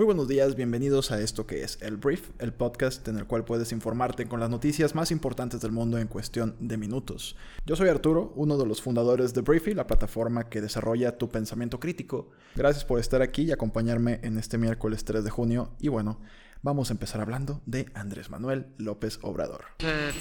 Muy 0.00 0.06
buenos 0.06 0.28
días, 0.28 0.56
bienvenidos 0.56 1.12
a 1.12 1.20
esto 1.20 1.46
que 1.46 1.62
es 1.62 1.76
El 1.82 1.98
Brief, 1.98 2.30
el 2.38 2.54
podcast 2.54 3.06
en 3.08 3.18
el 3.18 3.26
cual 3.26 3.44
puedes 3.44 3.70
informarte 3.70 4.24
con 4.24 4.40
las 4.40 4.48
noticias 4.48 4.94
más 4.94 5.10
importantes 5.10 5.60
del 5.60 5.72
mundo 5.72 5.98
en 5.98 6.08
cuestión 6.08 6.56
de 6.58 6.78
minutos. 6.78 7.36
Yo 7.66 7.76
soy 7.76 7.90
Arturo, 7.90 8.32
uno 8.34 8.56
de 8.56 8.64
los 8.64 8.80
fundadores 8.80 9.34
de 9.34 9.42
Briefy, 9.42 9.74
la 9.74 9.86
plataforma 9.86 10.48
que 10.48 10.62
desarrolla 10.62 11.18
tu 11.18 11.28
pensamiento 11.28 11.78
crítico. 11.78 12.30
Gracias 12.56 12.86
por 12.86 12.98
estar 12.98 13.20
aquí 13.20 13.42
y 13.42 13.52
acompañarme 13.52 14.20
en 14.22 14.38
este 14.38 14.56
miércoles 14.56 15.04
3 15.04 15.22
de 15.22 15.28
junio 15.28 15.76
y 15.78 15.88
bueno, 15.88 16.18
vamos 16.62 16.88
a 16.88 16.94
empezar 16.94 17.20
hablando 17.20 17.60
de 17.66 17.84
Andrés 17.92 18.30
Manuel 18.30 18.68
López 18.78 19.18
Obrador. 19.20 19.66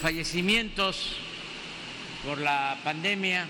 Fallecimientos 0.02 1.14
por 2.26 2.38
la 2.38 2.78
pandemia, 2.84 3.48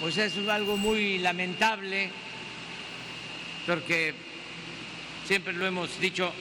pues 0.00 0.18
es 0.18 0.36
algo 0.48 0.76
muy 0.76 1.18
lamentable 1.18 2.10
porque 3.66 4.14
siempre 5.26 5.52
lo 5.52 5.66
hemos 5.66 5.98
dicho, 6.00 6.32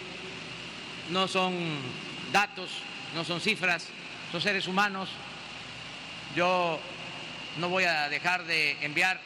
no 1.10 1.28
son 1.28 1.56
datos, 2.32 2.70
no 3.16 3.24
son 3.24 3.40
cifras, 3.40 3.88
son 4.32 4.42
seres 4.42 4.68
humanos. 4.68 5.10
Yo 6.36 6.80
no 7.58 7.70
voy 7.70 7.84
a 7.84 8.10
dejar 8.10 8.46
de 8.46 8.78
enviar 8.82 9.20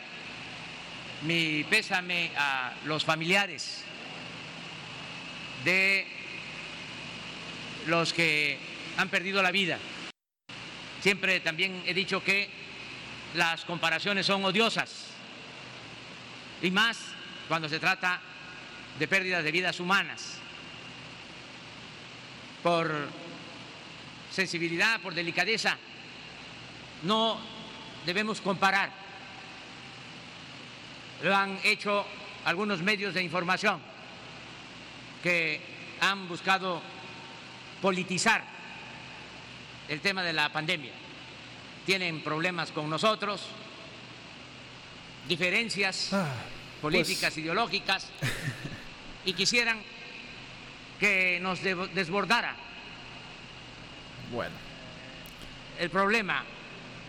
mi 1.24 1.64
pésame 1.64 2.32
a 2.38 2.74
los 2.86 3.04
familiares 3.04 3.84
de 5.64 6.06
los 7.88 8.14
que 8.14 8.60
han 8.98 9.10
perdido 9.10 9.42
la 9.42 9.52
vida. 9.52 9.80
Siempre 11.02 11.40
también 11.40 11.84
he 11.86 11.94
dicho 11.94 12.24
que 12.24 12.50
las 13.36 13.66
comparaciones 13.66 14.26
son 14.26 14.44
odiosas 14.46 15.08
y 16.62 16.72
más 16.72 17.17
cuando 17.48 17.70
se 17.70 17.80
trata 17.80 18.20
de 19.00 19.08
pérdidas 19.08 19.44
de 19.44 19.52
vidas 19.52 19.80
humanas. 19.80 20.38
Por 22.64 22.92
sensibilidad, 24.32 25.00
por 25.02 25.14
delicadeza, 25.14 25.78
no 27.04 27.40
debemos 28.06 28.42
comparar. 28.42 28.92
Lo 31.24 31.36
han 31.36 31.60
hecho 31.64 32.06
algunos 32.46 32.82
medios 32.82 33.14
de 33.14 33.24
información 33.24 33.82
que 35.24 35.62
han 36.02 36.28
buscado 36.28 36.82
politizar 37.82 38.44
el 39.88 40.02
tema 40.02 40.24
de 40.24 40.34
la 40.34 40.52
pandemia. 40.52 40.92
Tienen 41.86 42.22
problemas 42.22 42.72
con 42.72 42.90
nosotros, 42.90 43.48
diferencias. 45.28 46.14
Ah 46.14 46.57
políticas, 46.92 47.34
pues 47.34 47.38
ideológicas, 47.38 48.08
y 49.26 49.34
quisieran 49.34 49.80
que 51.00 51.40
nos 51.42 51.62
desbordara. 51.62 52.56
Bueno. 54.32 54.56
El 55.80 55.90
problema 55.90 56.44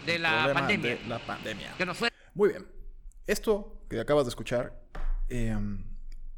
de 0.04 0.18
la 0.18 0.52
pandemia. 0.52 0.98
la 1.08 1.18
pandemia. 1.18 1.74
Muy 2.34 2.50
bien. 2.50 2.66
Esto 3.26 3.82
que 3.88 4.00
acabas 4.00 4.26
de 4.26 4.30
escuchar 4.30 4.78
em, 5.28 5.84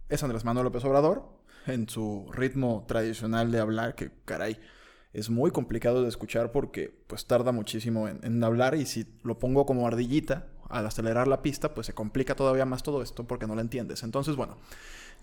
es 0.08 0.22
Andrés 0.22 0.44
Manuel 0.44 0.64
López 0.64 0.84
Obrador 0.84 1.41
en 1.66 1.88
su 1.88 2.30
ritmo 2.33 2.84
tradicional 2.86 3.51
de 3.51 3.58
hablar, 3.58 3.95
que 3.95 4.11
caray, 4.24 4.61
es 5.12 5.28
muy 5.28 5.51
complicado 5.51 6.02
de 6.02 6.08
escuchar 6.08 6.52
porque 6.52 6.89
pues 7.07 7.27
tarda 7.27 7.52
muchísimo 7.52 8.08
en, 8.08 8.20
en 8.22 8.42
hablar 8.45 8.77
y 8.77 8.86
si 8.86 9.07
lo 9.24 9.39
pongo 9.39 9.67
como 9.67 9.86
ardillita 9.86 10.46
al 10.70 10.86
acelerar 10.86 11.29
la 11.29 11.42
pista, 11.42 11.75
pues 11.75 11.86
se 11.86 11.92
complica 11.92 12.35
todavía 12.35 12.64
más 12.64 12.83
todo 12.83 13.03
esto 13.03 13.25
porque 13.25 13.47
no 13.47 13.55
lo 13.55 13.61
entiendes. 13.61 14.03
Entonces, 14.03 14.36
bueno, 14.36 14.57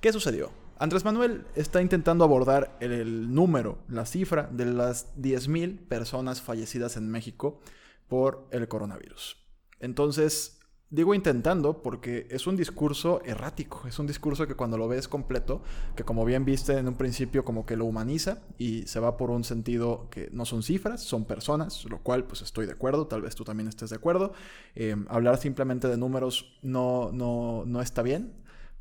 ¿qué 0.02 0.12
sucedió? 0.12 0.52
Andrés 0.80 1.06
Manuel 1.06 1.46
está 1.56 1.81
intentando 1.81 2.24
abordar 2.24 2.78
el, 2.80 3.34
número, 3.34 3.80
la 3.88 4.06
cifra 4.06 4.50
de 4.52 4.66
las 4.66 5.16
10.000 5.18 5.88
personas 5.88 6.41
fallecidas 6.41 6.97
en 6.97 7.09
México 7.09 7.59
por 8.08 8.47
el 8.52 8.68
coronavirus. 8.68 9.38
Entonces, 9.80 10.56
Digo 10.89 11.13
intentando 11.13 11.81
porque 11.81 12.27
es 12.29 12.47
un 12.47 12.55
discurso 12.55 13.21
errático, 13.25 13.85
es 13.89 13.99
un 13.99 14.07
discurso 14.07 14.47
que 14.47 14.55
cuando 14.55 14.77
lo 14.77 14.87
ves 14.87 15.09
completo, 15.09 15.61
que 15.97 16.05
como 16.05 16.23
bien 16.23 16.45
viste 16.45 16.77
en 16.77 16.87
un 16.87 16.95
principio 16.95 17.43
como 17.43 17.65
que 17.65 17.75
lo 17.75 17.83
humaniza 17.83 18.39
y 18.57 18.83
se 18.83 19.01
va 19.01 19.17
por 19.17 19.29
un 19.29 19.43
sentido 19.43 20.07
que 20.09 20.29
no 20.31 20.45
son 20.45 20.63
cifras, 20.63 21.01
son 21.01 21.25
personas, 21.25 21.83
lo 21.89 21.99
cual 21.99 22.23
pues 22.23 22.41
estoy 22.41 22.67
de 22.67 22.71
acuerdo, 22.71 23.05
tal 23.07 23.21
vez 23.21 23.35
tú 23.35 23.43
también 23.43 23.67
estés 23.67 23.89
de 23.89 23.97
acuerdo. 23.97 24.31
Eh, 24.75 24.95
hablar 25.09 25.37
simplemente 25.39 25.89
de 25.89 25.97
números 25.97 26.57
no, 26.61 27.11
no, 27.11 27.63
no 27.65 27.81
está 27.81 28.01
bien 28.01 28.31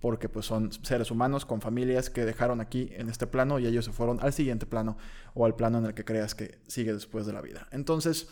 porque 0.00 0.28
pues 0.28 0.46
son 0.46 0.70
seres 0.84 1.10
humanos 1.10 1.44
con 1.44 1.60
familias 1.60 2.08
que 2.08 2.24
dejaron 2.24 2.60
aquí 2.60 2.88
en 2.92 3.08
este 3.08 3.26
plano 3.26 3.58
y 3.58 3.66
ellos 3.66 3.84
se 3.84 3.92
fueron 3.92 4.20
al 4.20 4.32
siguiente 4.32 4.64
plano 4.64 4.96
o 5.34 5.44
al 5.44 5.56
plano 5.56 5.78
en 5.78 5.86
el 5.86 5.94
que 5.94 6.04
creas 6.04 6.36
que 6.36 6.60
sigue 6.68 6.92
después 6.92 7.26
de 7.26 7.32
la 7.32 7.40
vida. 7.40 7.66
Entonces, 7.72 8.28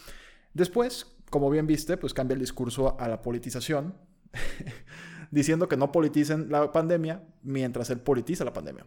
después 0.53 1.13
como 1.35 1.51
bien 1.51 1.67
viste, 1.67 1.97
pues 1.97 2.15
cambia 2.15 2.35
el 2.35 2.41
discurso 2.41 2.97
a 3.01 3.09
la 3.09 3.21
politización, 3.21 3.97
diciendo 5.33 5.69
que 5.69 5.77
no 5.77 5.91
politicen 5.91 6.49
la 6.49 6.71
pandemia 6.71 7.25
mientras 7.43 7.91
él 7.91 7.99
politiza 7.99 8.45
la 8.45 8.53
pandemia. 8.53 8.87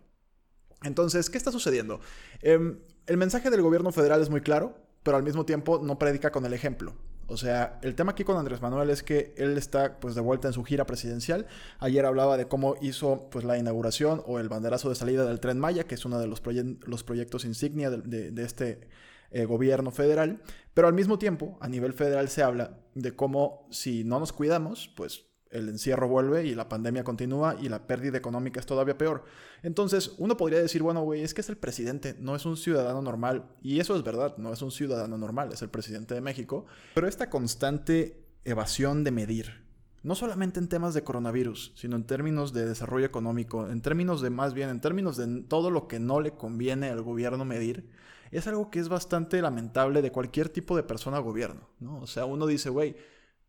Entonces, 0.84 1.30
¿qué 1.30 1.38
está 1.38 1.52
sucediendo? 1.52 2.00
Em, 2.42 2.80
el 3.06 3.18
mensaje 3.18 3.50
del 3.50 3.62
gobierno 3.62 3.92
federal 3.92 4.22
es 4.22 4.30
muy 4.30 4.40
claro, 4.40 4.78
pero 5.04 5.18
al 5.18 5.24
mismo 5.24 5.46
tiempo 5.46 5.82
no 5.84 6.00
predica 6.00 6.32
con 6.32 6.46
el 6.46 6.54
ejemplo. 6.54 6.96
O 7.28 7.36
sea, 7.36 7.80
el 7.82 7.96
tema 7.96 8.14
aquí 8.14 8.24
con 8.24 8.38
Andrés 8.38 8.62
Manuel 8.62 8.92
es 8.92 9.04
que 9.04 9.34
él 9.36 9.58
está 9.58 10.00
pues 10.00 10.16
de 10.16 10.22
vuelta 10.22 10.48
en 10.48 10.54
su 10.54 10.64
gira 10.64 10.86
presidencial. 10.86 11.48
Ayer 11.80 12.06
hablaba 12.06 12.38
de 12.38 12.48
cómo 12.48 12.76
hizo 12.80 13.28
pues 13.30 13.44
la 13.44 13.58
inauguración 13.58 14.24
o 14.26 14.40
el 14.40 14.48
banderazo 14.48 14.88
de 14.88 14.96
salida 14.96 15.26
del 15.26 15.42
Tren 15.42 15.60
Maya, 15.60 15.84
que 15.84 15.96
es 15.96 16.06
uno 16.06 16.18
de 16.18 16.28
los, 16.28 16.42
los 16.86 17.04
proyectos 17.04 17.44
insignia 17.44 17.90
de, 17.90 18.32
de 18.32 18.44
este 18.46 18.88
eh, 19.32 19.46
gobierno 19.46 19.92
federal, 19.92 20.42
pero 20.74 20.88
al 20.88 20.94
mismo 20.94 21.18
tiempo 21.20 21.58
a 21.62 21.68
nivel 21.68 21.94
federal 21.94 22.30
se 22.30 22.44
habla 22.44 22.80
de 22.94 23.16
cómo 23.16 23.68
si 23.72 24.04
no 24.04 24.20
nos 24.20 24.34
cuidamos, 24.34 24.92
pues 24.96 25.28
el 25.52 25.70
encierro 25.70 26.08
vuelve 26.08 26.46
y 26.46 26.56
la 26.56 26.70
pandemia 26.70 27.04
continúa 27.04 27.56
y 27.60 27.70
la 27.70 27.88
pérdida 27.88 28.18
económica 28.18 28.60
es 28.60 28.66
todavía 28.66 28.98
peor. 28.98 29.24
Entonces, 29.64 30.14
uno 30.18 30.38
podría 30.38 30.60
decir, 30.60 30.84
bueno, 30.84 31.02
güey, 31.02 31.22
es 31.22 31.34
que 31.34 31.42
es 31.42 31.50
el 31.50 31.58
presidente, 31.58 32.16
no 32.20 32.36
es 32.36 32.46
un 32.46 32.58
ciudadano 32.58 33.02
normal. 33.02 33.46
Y 33.62 33.80
eso 33.80 33.96
es 33.96 34.04
verdad, 34.04 34.38
no 34.38 34.54
es 34.54 34.62
un 34.62 34.72
ciudadano 34.72 35.18
normal, 35.18 35.52
es 35.54 35.62
el 35.62 35.70
presidente 35.70 36.14
de 36.14 36.22
México. 36.22 36.66
Pero 36.94 37.08
esta 37.08 37.30
constante 37.30 38.24
evasión 38.44 39.04
de 39.04 39.12
medir, 39.12 39.66
no 40.04 40.16
solamente 40.16 40.60
en 40.60 40.70
temas 40.70 40.94
de 40.94 41.04
coronavirus, 41.04 41.74
sino 41.76 41.96
en 41.96 42.06
términos 42.06 42.54
de 42.54 42.66
desarrollo 42.66 43.06
económico, 43.06 43.70
en 43.70 43.82
términos 43.82 44.22
de 44.22 44.30
más 44.30 44.54
bien, 44.54 44.70
en 44.70 44.82
términos 44.82 45.18
de 45.18 45.44
todo 45.44 45.72
lo 45.72 45.88
que 45.88 46.00
no 46.00 46.22
le 46.22 46.32
conviene 46.32 46.90
al 46.90 47.02
gobierno 47.02 47.46
medir, 47.46 47.90
es 48.32 48.48
algo 48.48 48.70
que 48.70 48.80
es 48.80 48.90
bastante 48.90 49.42
lamentable 49.42 50.02
de 50.02 50.12
cualquier 50.12 50.50
tipo 50.50 50.76
de 50.76 50.84
persona 50.84 51.20
o 51.20 51.24
gobierno, 51.24 51.70
¿no? 51.80 52.00
O 52.00 52.08
sea, 52.08 52.26
uno 52.26 52.48
dice, 52.48 52.70
güey, 52.70 52.96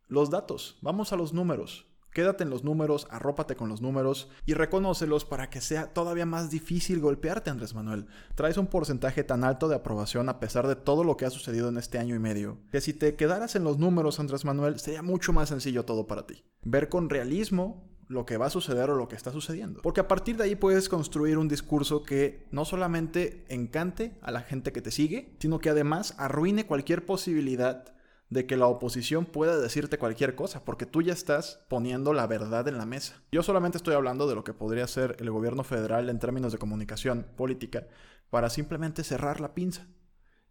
los 0.06 0.30
datos, 0.30 0.78
vamos 0.82 1.12
a 1.12 1.16
los 1.16 1.32
números, 1.32 1.88
Quédate 2.12 2.42
en 2.42 2.50
los 2.50 2.64
números, 2.64 3.06
arrópate 3.10 3.54
con 3.54 3.68
los 3.68 3.82
números 3.82 4.28
y 4.46 4.54
reconócelos 4.54 5.24
para 5.24 5.50
que 5.50 5.60
sea 5.60 5.92
todavía 5.92 6.24
más 6.26 6.50
difícil 6.50 7.00
golpearte, 7.00 7.50
Andrés 7.50 7.74
Manuel. 7.74 8.06
Traes 8.34 8.56
un 8.56 8.66
porcentaje 8.66 9.24
tan 9.24 9.44
alto 9.44 9.68
de 9.68 9.76
aprobación 9.76 10.28
a 10.28 10.40
pesar 10.40 10.66
de 10.66 10.74
todo 10.74 11.04
lo 11.04 11.16
que 11.16 11.26
ha 11.26 11.30
sucedido 11.30 11.68
en 11.68 11.76
este 11.76 11.98
año 11.98 12.16
y 12.16 12.18
medio, 12.18 12.58
que 12.72 12.80
si 12.80 12.94
te 12.94 13.14
quedaras 13.14 13.56
en 13.56 13.64
los 13.64 13.78
números, 13.78 14.18
Andrés 14.18 14.44
Manuel, 14.44 14.80
sería 14.80 15.02
mucho 15.02 15.32
más 15.32 15.50
sencillo 15.50 15.84
todo 15.84 16.06
para 16.06 16.26
ti. 16.26 16.44
Ver 16.62 16.88
con 16.88 17.10
realismo 17.10 17.88
lo 18.08 18.24
que 18.24 18.38
va 18.38 18.46
a 18.46 18.50
suceder 18.50 18.90
o 18.90 18.96
lo 18.96 19.06
que 19.06 19.16
está 19.16 19.30
sucediendo. 19.30 19.80
Porque 19.82 20.00
a 20.00 20.08
partir 20.08 20.36
de 20.36 20.44
ahí 20.44 20.56
puedes 20.56 20.88
construir 20.88 21.38
un 21.38 21.48
discurso 21.48 22.02
que 22.02 22.46
no 22.50 22.64
solamente 22.64 23.44
encante 23.48 24.18
a 24.22 24.30
la 24.30 24.40
gente 24.40 24.72
que 24.72 24.82
te 24.82 24.90
sigue, 24.90 25.36
sino 25.38 25.58
que 25.58 25.70
además 25.70 26.14
arruine 26.18 26.66
cualquier 26.66 27.04
posibilidad 27.04 27.94
de 28.30 28.46
que 28.46 28.56
la 28.56 28.66
oposición 28.66 29.24
pueda 29.24 29.58
decirte 29.58 29.98
cualquier 29.98 30.34
cosa, 30.34 30.64
porque 30.64 30.86
tú 30.86 31.02
ya 31.02 31.12
estás 31.12 31.60
poniendo 31.68 32.12
la 32.12 32.26
verdad 32.26 32.68
en 32.68 32.78
la 32.78 32.86
mesa. 32.86 33.22
Yo 33.32 33.42
solamente 33.42 33.78
estoy 33.78 33.94
hablando 33.94 34.26
de 34.26 34.34
lo 34.34 34.44
que 34.44 34.52
podría 34.52 34.84
hacer 34.84 35.16
el 35.18 35.30
gobierno 35.30 35.64
federal 35.64 36.08
en 36.08 36.18
términos 36.18 36.52
de 36.52 36.58
comunicación 36.58 37.26
política 37.36 37.86
para 38.30 38.50
simplemente 38.50 39.04
cerrar 39.04 39.40
la 39.40 39.54
pinza 39.54 39.86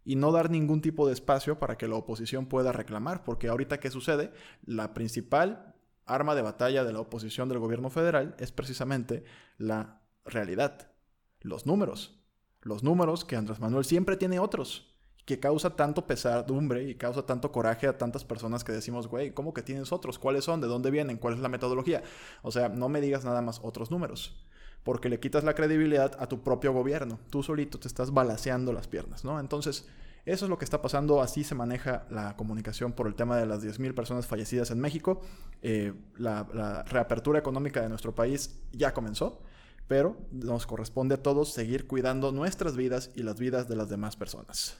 y 0.04 0.16
no 0.16 0.32
dar 0.32 0.50
ningún 0.50 0.80
tipo 0.80 1.06
de 1.06 1.12
espacio 1.12 1.58
para 1.58 1.76
que 1.76 1.86
la 1.86 1.96
oposición 1.96 2.46
pueda 2.46 2.72
reclamar, 2.72 3.24
porque 3.24 3.48
ahorita 3.48 3.78
qué 3.78 3.90
sucede, 3.90 4.32
la 4.64 4.94
principal 4.94 5.67
arma 6.08 6.34
de 6.34 6.42
batalla 6.42 6.84
de 6.84 6.92
la 6.92 7.00
oposición 7.00 7.48
del 7.48 7.58
gobierno 7.58 7.90
federal 7.90 8.34
es 8.38 8.52
precisamente 8.52 9.24
la 9.56 10.02
realidad, 10.24 10.92
los 11.40 11.66
números, 11.66 12.20
los 12.60 12.82
números 12.82 13.24
que 13.24 13.36
Andrés 13.36 13.60
Manuel 13.60 13.84
siempre 13.84 14.16
tiene 14.16 14.40
otros 14.40 14.94
que 15.28 15.38
causa 15.38 15.76
tanto 15.76 16.06
pesadumbre 16.06 16.88
y 16.88 16.94
causa 16.94 17.26
tanto 17.26 17.52
coraje 17.52 17.86
a 17.86 17.98
tantas 17.98 18.24
personas 18.24 18.64
que 18.64 18.72
decimos, 18.72 19.08
güey, 19.08 19.32
¿cómo 19.32 19.52
que 19.52 19.60
tienes 19.60 19.92
otros? 19.92 20.18
¿Cuáles 20.18 20.44
son? 20.44 20.62
¿De 20.62 20.66
dónde 20.66 20.90
vienen? 20.90 21.18
¿Cuál 21.18 21.34
es 21.34 21.40
la 21.40 21.50
metodología? 21.50 22.02
O 22.40 22.50
sea, 22.50 22.70
no 22.70 22.88
me 22.88 23.02
digas 23.02 23.26
nada 23.26 23.42
más 23.42 23.60
otros 23.62 23.90
números, 23.90 24.42
porque 24.84 25.10
le 25.10 25.20
quitas 25.20 25.44
la 25.44 25.54
credibilidad 25.54 26.16
a 26.18 26.28
tu 26.28 26.42
propio 26.42 26.72
gobierno. 26.72 27.20
Tú 27.28 27.42
solito 27.42 27.78
te 27.78 27.88
estás 27.88 28.10
balaseando 28.10 28.72
las 28.72 28.88
piernas, 28.88 29.22
¿no? 29.22 29.38
Entonces, 29.38 29.86
eso 30.32 30.44
es 30.44 30.48
lo 30.48 30.58
que 30.58 30.64
está 30.64 30.82
pasando, 30.82 31.20
así 31.22 31.44
se 31.44 31.54
maneja 31.54 32.06
la 32.10 32.36
comunicación 32.36 32.92
por 32.92 33.06
el 33.06 33.14
tema 33.14 33.36
de 33.36 33.46
las 33.46 33.62
10.000 33.62 33.94
personas 33.94 34.26
fallecidas 34.26 34.70
en 34.70 34.80
México. 34.80 35.20
Eh, 35.62 35.92
la 36.16 36.84
reapertura 36.84 37.38
económica 37.38 37.80
de 37.80 37.88
nuestro 37.88 38.14
país 38.14 38.60
ya 38.72 38.92
comenzó 38.92 39.42
pero 39.88 40.16
nos 40.30 40.66
corresponde 40.66 41.14
a 41.14 41.22
todos 41.22 41.52
seguir 41.54 41.86
cuidando 41.86 42.30
nuestras 42.30 42.76
vidas 42.76 43.10
y 43.16 43.22
las 43.22 43.38
vidas 43.38 43.68
de 43.68 43.76
las 43.76 43.88
demás 43.88 44.16
personas. 44.16 44.76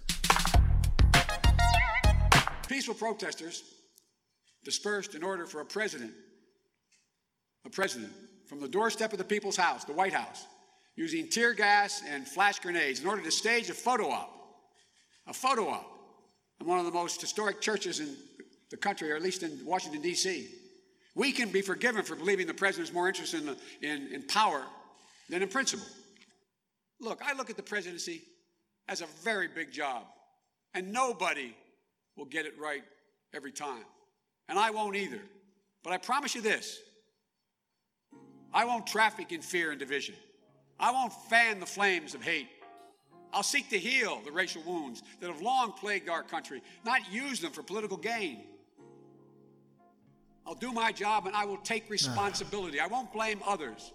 Peaceful 2.68 2.94
protesters 2.94 3.64
dispersed 4.62 5.14
in 5.14 5.24
order 5.24 5.46
for 5.46 5.62
a 5.62 5.64
president, 5.64 6.12
a 7.64 7.70
president, 7.70 8.12
from 8.46 8.60
the 8.60 8.68
doorstep 8.68 9.12
of 9.12 9.18
the 9.18 9.24
people's 9.24 9.56
house, 9.56 9.84
the 9.86 9.92
White 9.92 10.12
House, 10.12 10.46
using 10.94 11.28
tear 11.28 11.54
gas 11.54 12.02
and 12.06 12.28
flash 12.28 12.60
grenades 12.60 13.00
in 13.00 13.08
order 13.08 13.22
to 13.22 13.30
stage 13.30 13.70
a 13.70 13.74
photo 13.74 14.10
op, 14.10 14.37
a 15.28 15.32
photo 15.32 15.68
op 15.68 15.86
in 16.60 16.66
one 16.66 16.78
of 16.78 16.86
the 16.86 16.90
most 16.90 17.20
historic 17.20 17.60
churches 17.60 18.00
in 18.00 18.16
the 18.70 18.76
country, 18.76 19.10
or 19.12 19.16
at 19.16 19.22
least 19.22 19.42
in 19.42 19.64
Washington, 19.64 20.02
D.C. 20.02 20.48
We 21.14 21.32
can 21.32 21.50
be 21.50 21.62
forgiven 21.62 22.02
for 22.04 22.16
believing 22.16 22.46
the 22.46 22.54
president 22.54 22.88
is 22.88 22.94
more 22.94 23.08
interested 23.08 23.42
in, 23.42 23.56
in, 23.88 24.08
in 24.12 24.22
power 24.26 24.62
than 25.28 25.42
in 25.42 25.48
principle. 25.48 25.86
Look, 27.00 27.20
I 27.24 27.34
look 27.34 27.50
at 27.50 27.56
the 27.56 27.62
presidency 27.62 28.22
as 28.88 29.00
a 29.00 29.06
very 29.22 29.48
big 29.48 29.70
job, 29.70 30.04
and 30.74 30.92
nobody 30.92 31.54
will 32.16 32.26
get 32.26 32.46
it 32.46 32.58
right 32.58 32.82
every 33.34 33.52
time. 33.52 33.84
And 34.48 34.58
I 34.58 34.70
won't 34.70 34.96
either. 34.96 35.20
But 35.84 35.92
I 35.92 35.98
promise 35.98 36.34
you 36.34 36.40
this 36.40 36.78
I 38.52 38.64
won't 38.64 38.86
traffic 38.86 39.32
in 39.32 39.42
fear 39.42 39.70
and 39.70 39.78
division. 39.78 40.14
I 40.80 40.92
won't 40.92 41.12
fan 41.28 41.60
the 41.60 41.66
flames 41.66 42.14
of 42.14 42.22
hate. 42.22 42.48
I'll 43.32 43.42
seek 43.42 43.68
to 43.70 43.78
heal 43.78 44.20
the 44.24 44.32
racial 44.32 44.62
wounds 44.66 45.02
that 45.20 45.30
have 45.30 45.42
long 45.42 45.72
plagued 45.72 46.08
our 46.08 46.22
country, 46.22 46.62
not 46.84 47.00
use 47.10 47.40
them 47.40 47.52
for 47.52 47.62
political 47.62 47.96
gain. 47.96 48.44
I'll 50.46 50.54
do 50.54 50.72
my 50.72 50.92
job 50.92 51.26
and 51.26 51.36
I 51.36 51.44
will 51.44 51.58
take 51.62 51.90
responsibility. 51.90 52.80
I 52.80 52.86
won't 52.86 53.12
blame 53.12 53.40
others. 53.46 53.92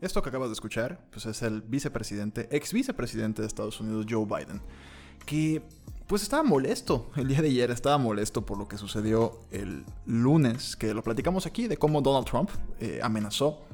Esto 0.00 0.22
que 0.22 0.28
acabas 0.28 0.48
de 0.48 0.52
escuchar, 0.52 1.00
pues 1.10 1.26
es 1.26 1.42
el 1.42 1.62
vicepresidente, 1.62 2.48
ex 2.52 2.72
vicepresidente 2.72 3.42
de 3.42 3.48
Estados 3.48 3.80
Unidos, 3.80 4.06
Joe 4.08 4.24
Biden, 4.24 4.62
que 5.26 5.60
pues 6.06 6.22
estaba 6.22 6.44
molesto 6.44 7.10
el 7.16 7.26
día 7.26 7.42
de 7.42 7.48
ayer, 7.48 7.72
estaba 7.72 7.98
molesto 7.98 8.46
por 8.46 8.56
lo 8.56 8.68
que 8.68 8.78
sucedió 8.78 9.40
el 9.50 9.84
lunes, 10.06 10.76
que 10.76 10.94
lo 10.94 11.02
platicamos 11.02 11.46
aquí, 11.46 11.66
de 11.66 11.76
cómo 11.76 12.00
Donald 12.00 12.26
Trump 12.26 12.50
eh, 12.78 13.00
amenazó 13.02 13.66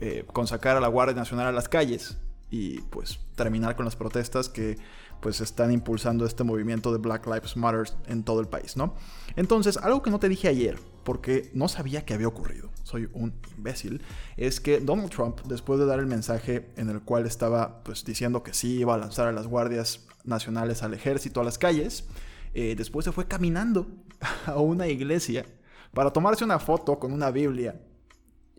eh, 0.00 0.24
con 0.32 0.48
sacar 0.48 0.76
a 0.76 0.80
la 0.80 0.88
Guardia 0.88 1.14
Nacional 1.14 1.46
a 1.46 1.52
las 1.52 1.68
calles 1.68 2.16
y 2.54 2.80
pues 2.82 3.18
terminar 3.34 3.74
con 3.74 3.84
las 3.84 3.96
protestas 3.96 4.48
que 4.48 4.78
pues 5.20 5.40
están 5.40 5.72
impulsando 5.72 6.24
este 6.24 6.44
movimiento 6.44 6.92
de 6.92 6.98
Black 6.98 7.26
Lives 7.26 7.56
Matter 7.56 7.92
en 8.06 8.22
todo 8.22 8.40
el 8.40 8.46
país, 8.46 8.76
¿no? 8.76 8.94
Entonces, 9.34 9.76
algo 9.78 10.02
que 10.02 10.10
no 10.12 10.20
te 10.20 10.28
dije 10.28 10.46
ayer, 10.46 10.78
porque 11.02 11.50
no 11.52 11.66
sabía 11.66 12.04
que 12.04 12.14
había 12.14 12.28
ocurrido, 12.28 12.70
soy 12.84 13.08
un 13.12 13.32
imbécil, 13.56 14.02
es 14.36 14.60
que 14.60 14.78
Donald 14.78 15.10
Trump, 15.10 15.40
después 15.46 15.80
de 15.80 15.86
dar 15.86 15.98
el 15.98 16.06
mensaje 16.06 16.70
en 16.76 16.90
el 16.90 17.00
cual 17.00 17.26
estaba 17.26 17.82
pues 17.82 18.04
diciendo 18.04 18.44
que 18.44 18.54
sí 18.54 18.78
iba 18.78 18.94
a 18.94 18.98
lanzar 18.98 19.26
a 19.26 19.32
las 19.32 19.48
guardias 19.48 20.06
nacionales 20.22 20.84
al 20.84 20.94
ejército 20.94 21.40
a 21.40 21.44
las 21.44 21.58
calles, 21.58 22.04
eh, 22.52 22.76
después 22.76 23.04
se 23.04 23.10
fue 23.10 23.26
caminando 23.26 23.88
a 24.46 24.58
una 24.58 24.86
iglesia 24.86 25.44
para 25.92 26.12
tomarse 26.12 26.44
una 26.44 26.60
foto 26.60 27.00
con 27.00 27.12
una 27.12 27.32
Biblia 27.32 27.80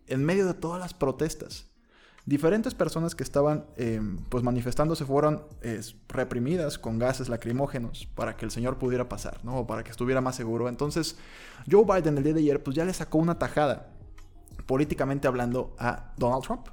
en 0.07 0.25
medio 0.25 0.45
de 0.45 0.53
todas 0.53 0.81
las 0.81 0.94
protestas 0.94 1.75
diferentes 2.25 2.74
personas 2.74 3.16
que 3.16 3.24
estaban 3.24 3.66
eh, 3.77 4.01
pues 4.30 4.44
manifestándose 4.44 5.06
fueron 5.06 5.44
reprimidas 6.07 6.77
con 6.80 7.00
gases 7.00 7.30
lacrimógenos 7.30 8.07
para 8.16 8.36
que 8.36 8.45
el 8.45 8.51
señor 8.51 8.77
pudiera 8.77 9.07
pasar, 9.07 9.44
¿no? 9.44 9.60
O 9.60 9.68
para 9.68 9.83
que 9.83 9.92
estuviera 9.92 10.22
más 10.22 10.36
seguro. 10.36 10.69
Entonces, 10.69 11.18
Joe 11.69 11.86
Biden 11.86 12.18
el 12.18 12.24
día 12.24 12.33
de 12.33 12.39
ayer 12.39 12.63
pues 12.63 12.75
ya 12.75 12.86
le 12.86 12.94
sacó 12.94 13.18
una 13.18 13.38
tajada 13.38 13.89
políticamente 14.66 15.27
hablando 15.27 15.75
a 15.77 16.13
Donald 16.18 16.44
Trump 16.44 16.68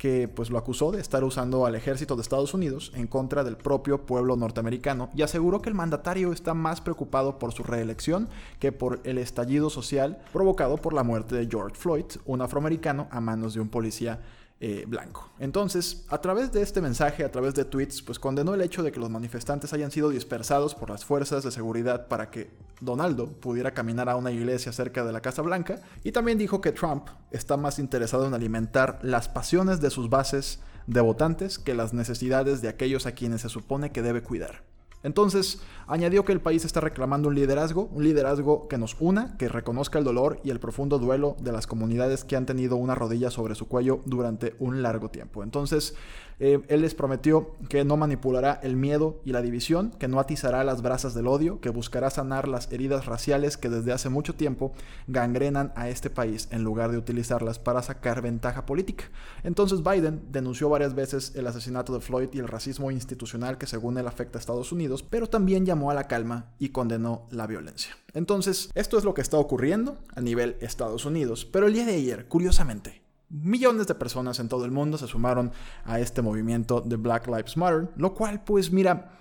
que 0.00 0.28
pues 0.28 0.48
lo 0.48 0.56
acusó 0.56 0.92
de 0.92 1.00
estar 1.00 1.22
usando 1.24 1.66
al 1.66 1.74
ejército 1.74 2.16
de 2.16 2.22
Estados 2.22 2.54
Unidos 2.54 2.90
en 2.94 3.06
contra 3.06 3.44
del 3.44 3.58
propio 3.58 4.06
pueblo 4.06 4.34
norteamericano 4.34 5.10
y 5.14 5.20
aseguró 5.20 5.60
que 5.60 5.68
el 5.68 5.74
mandatario 5.74 6.32
está 6.32 6.54
más 6.54 6.80
preocupado 6.80 7.38
por 7.38 7.52
su 7.52 7.64
reelección 7.64 8.30
que 8.58 8.72
por 8.72 9.00
el 9.04 9.18
estallido 9.18 9.68
social 9.68 10.18
provocado 10.32 10.78
por 10.78 10.94
la 10.94 11.02
muerte 11.02 11.34
de 11.34 11.46
George 11.46 11.76
Floyd, 11.76 12.06
un 12.24 12.40
afroamericano 12.40 13.08
a 13.10 13.20
manos 13.20 13.52
de 13.52 13.60
un 13.60 13.68
policía 13.68 14.20
eh, 14.62 14.84
blanco. 14.86 15.30
Entonces, 15.38 16.04
a 16.10 16.20
través 16.20 16.52
de 16.52 16.60
este 16.60 16.82
mensaje, 16.82 17.24
a 17.24 17.32
través 17.32 17.54
de 17.54 17.64
tweets, 17.64 18.02
pues 18.02 18.18
condenó 18.18 18.52
el 18.52 18.60
hecho 18.60 18.82
de 18.82 18.92
que 18.92 19.00
los 19.00 19.08
manifestantes 19.08 19.72
hayan 19.72 19.90
sido 19.90 20.10
dispersados 20.10 20.74
por 20.74 20.90
las 20.90 21.02
fuerzas 21.02 21.44
de 21.44 21.50
seguridad 21.50 22.08
para 22.08 22.30
que 22.30 22.50
Donaldo 22.82 23.32
pudiera 23.32 23.72
caminar 23.72 24.10
a 24.10 24.16
una 24.16 24.30
iglesia 24.30 24.70
cerca 24.72 25.02
de 25.02 25.12
la 25.12 25.22
Casa 25.22 25.40
Blanca 25.40 25.80
y 26.04 26.12
también 26.12 26.36
dijo 26.36 26.60
que 26.60 26.72
Trump 26.72 27.08
está 27.30 27.56
más 27.56 27.78
interesado 27.78 28.26
en 28.26 28.34
alimentar 28.34 28.98
las 29.02 29.30
pasiones 29.30 29.80
de 29.80 29.88
sus 29.88 30.10
bases 30.10 30.60
de 30.86 31.00
votantes 31.00 31.58
que 31.58 31.74
las 31.74 31.94
necesidades 31.94 32.60
de 32.60 32.68
aquellos 32.68 33.06
a 33.06 33.12
quienes 33.12 33.40
se 33.40 33.48
supone 33.48 33.92
que 33.92 34.02
debe 34.02 34.22
cuidar. 34.22 34.69
Entonces, 35.02 35.60
añadió 35.86 36.24
que 36.24 36.32
el 36.32 36.40
país 36.40 36.64
está 36.64 36.80
reclamando 36.80 37.28
un 37.28 37.34
liderazgo, 37.34 37.88
un 37.92 38.04
liderazgo 38.04 38.68
que 38.68 38.78
nos 38.78 38.96
una, 39.00 39.36
que 39.38 39.48
reconozca 39.48 39.98
el 39.98 40.04
dolor 40.04 40.40
y 40.44 40.50
el 40.50 40.60
profundo 40.60 40.98
duelo 40.98 41.36
de 41.40 41.52
las 41.52 41.66
comunidades 41.66 42.24
que 42.24 42.36
han 42.36 42.46
tenido 42.46 42.76
una 42.76 42.94
rodilla 42.94 43.30
sobre 43.30 43.54
su 43.54 43.66
cuello 43.66 44.00
durante 44.04 44.54
un 44.58 44.82
largo 44.82 45.10
tiempo. 45.10 45.42
Entonces, 45.42 45.94
eh, 46.42 46.62
él 46.68 46.80
les 46.80 46.94
prometió 46.94 47.54
que 47.68 47.84
no 47.84 47.98
manipulará 47.98 48.58
el 48.62 48.74
miedo 48.74 49.20
y 49.26 49.32
la 49.32 49.42
división, 49.42 49.90
que 49.98 50.08
no 50.08 50.18
atizará 50.18 50.64
las 50.64 50.80
brasas 50.80 51.12
del 51.12 51.26
odio, 51.26 51.60
que 51.60 51.68
buscará 51.68 52.08
sanar 52.08 52.48
las 52.48 52.72
heridas 52.72 53.04
raciales 53.04 53.58
que 53.58 53.68
desde 53.68 53.92
hace 53.92 54.08
mucho 54.08 54.34
tiempo 54.34 54.72
gangrenan 55.06 55.70
a 55.76 55.90
este 55.90 56.08
país 56.08 56.48
en 56.50 56.64
lugar 56.64 56.92
de 56.92 56.96
utilizarlas 56.96 57.58
para 57.58 57.82
sacar 57.82 58.22
ventaja 58.22 58.64
política. 58.64 59.04
Entonces 59.42 59.82
Biden 59.82 60.22
denunció 60.30 60.70
varias 60.70 60.94
veces 60.94 61.32
el 61.36 61.46
asesinato 61.46 61.92
de 61.92 62.00
Floyd 62.00 62.30
y 62.32 62.38
el 62.38 62.48
racismo 62.48 62.90
institucional 62.90 63.58
que 63.58 63.66
según 63.66 63.98
él 63.98 64.08
afecta 64.08 64.38
a 64.38 64.40
Estados 64.40 64.72
Unidos, 64.72 64.89
pero 65.02 65.28
también 65.28 65.64
llamó 65.64 65.90
a 65.90 65.94
la 65.94 66.08
calma 66.08 66.52
y 66.58 66.70
condenó 66.70 67.26
la 67.30 67.46
violencia. 67.46 67.96
Entonces, 68.12 68.70
esto 68.74 68.98
es 68.98 69.04
lo 69.04 69.14
que 69.14 69.22
está 69.22 69.38
ocurriendo 69.38 69.98
a 70.14 70.20
nivel 70.20 70.56
Estados 70.60 71.04
Unidos, 71.04 71.44
pero 71.44 71.66
el 71.66 71.72
día 71.72 71.86
de 71.86 71.94
ayer, 71.94 72.26
curiosamente, 72.26 73.00
Millones 73.30 73.86
de 73.86 73.94
personas 73.94 74.40
en 74.40 74.48
todo 74.48 74.64
el 74.64 74.72
mundo 74.72 74.98
se 74.98 75.06
sumaron 75.06 75.52
a 75.84 76.00
este 76.00 76.20
movimiento 76.20 76.80
de 76.80 76.96
Black 76.96 77.28
Lives 77.28 77.56
Matter, 77.56 77.88
lo 77.94 78.12
cual 78.12 78.42
pues 78.42 78.72
mira, 78.72 79.12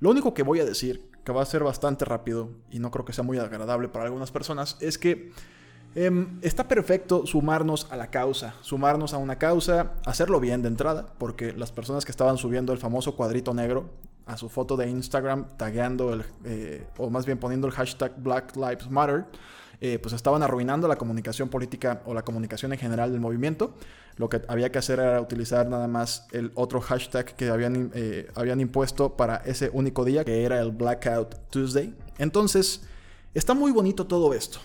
lo 0.00 0.10
único 0.10 0.34
que 0.34 0.42
voy 0.42 0.58
a 0.58 0.64
decir, 0.64 1.08
que 1.24 1.30
va 1.30 1.42
a 1.42 1.46
ser 1.46 1.62
bastante 1.62 2.04
rápido 2.04 2.50
y 2.68 2.80
no 2.80 2.90
creo 2.90 3.04
que 3.04 3.12
sea 3.12 3.22
muy 3.22 3.38
agradable 3.38 3.86
para 3.88 4.06
algunas 4.06 4.32
personas, 4.32 4.76
es 4.80 4.98
que 4.98 5.30
em, 5.94 6.40
está 6.42 6.66
perfecto 6.66 7.26
sumarnos 7.26 7.86
a 7.92 7.96
la 7.96 8.10
causa, 8.10 8.56
sumarnos 8.60 9.14
a 9.14 9.18
una 9.18 9.38
causa, 9.38 9.92
hacerlo 10.04 10.40
bien 10.40 10.62
de 10.62 10.68
entrada, 10.68 11.14
porque 11.16 11.52
las 11.52 11.70
personas 11.70 12.04
que 12.04 12.10
estaban 12.10 12.38
subiendo 12.38 12.72
el 12.72 12.80
famoso 12.80 13.14
cuadrito 13.14 13.54
negro 13.54 13.88
a 14.26 14.36
su 14.36 14.48
foto 14.48 14.76
de 14.76 14.88
Instagram, 14.88 15.56
tagueando 15.56 16.12
el, 16.12 16.24
eh, 16.44 16.86
o 16.98 17.10
más 17.10 17.26
bien 17.26 17.38
poniendo 17.38 17.66
el 17.66 17.72
hashtag 17.72 18.14
Black 18.16 18.56
Lives 18.56 18.90
Matter, 18.90 19.26
eh, 19.80 19.98
pues 19.98 20.14
estaban 20.14 20.42
arruinando 20.42 20.88
la 20.88 20.96
comunicación 20.96 21.48
política 21.48 22.00
o 22.06 22.14
la 22.14 22.22
comunicación 22.22 22.72
en 22.72 22.78
general 22.78 23.12
del 23.12 23.20
movimiento. 23.20 23.74
Lo 24.16 24.28
que 24.28 24.40
había 24.48 24.70
que 24.70 24.78
hacer 24.78 25.00
era 25.00 25.20
utilizar 25.20 25.68
nada 25.68 25.88
más 25.88 26.26
el 26.32 26.52
otro 26.54 26.80
hashtag 26.80 27.34
que 27.34 27.50
habían, 27.50 27.90
eh, 27.94 28.30
habían 28.34 28.60
impuesto 28.60 29.16
para 29.16 29.36
ese 29.44 29.70
único 29.72 30.04
día, 30.04 30.24
que 30.24 30.44
era 30.44 30.60
el 30.60 30.70
Blackout 30.70 31.50
Tuesday. 31.50 31.94
Entonces, 32.18 32.86
está 33.34 33.54
muy 33.54 33.72
bonito 33.72 34.06
todo 34.06 34.32
esto. 34.32 34.60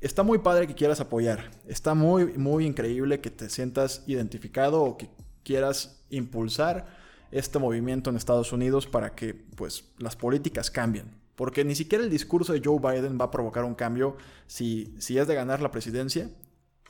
Está 0.00 0.22
muy 0.22 0.38
padre 0.38 0.66
que 0.66 0.74
quieras 0.74 1.00
apoyar. 1.00 1.50
Está 1.66 1.94
muy, 1.94 2.36
muy 2.36 2.66
increíble 2.66 3.20
que 3.20 3.30
te 3.30 3.48
sientas 3.48 4.04
identificado 4.06 4.82
o 4.82 4.98
que 4.98 5.08
quieras 5.42 6.04
impulsar 6.10 6.86
este 7.34 7.58
movimiento 7.58 8.10
en 8.10 8.16
Estados 8.16 8.52
Unidos 8.52 8.86
para 8.86 9.14
que 9.16 9.34
pues 9.34 9.92
las 9.98 10.14
políticas 10.14 10.70
cambien. 10.70 11.10
Porque 11.34 11.64
ni 11.64 11.74
siquiera 11.74 12.04
el 12.04 12.10
discurso 12.10 12.52
de 12.52 12.62
Joe 12.64 12.78
Biden 12.78 13.18
va 13.20 13.24
a 13.24 13.30
provocar 13.32 13.64
un 13.64 13.74
cambio 13.74 14.16
si, 14.46 14.94
si 14.98 15.18
es 15.18 15.26
de 15.26 15.34
ganar 15.34 15.60
la 15.60 15.72
presidencia. 15.72 16.30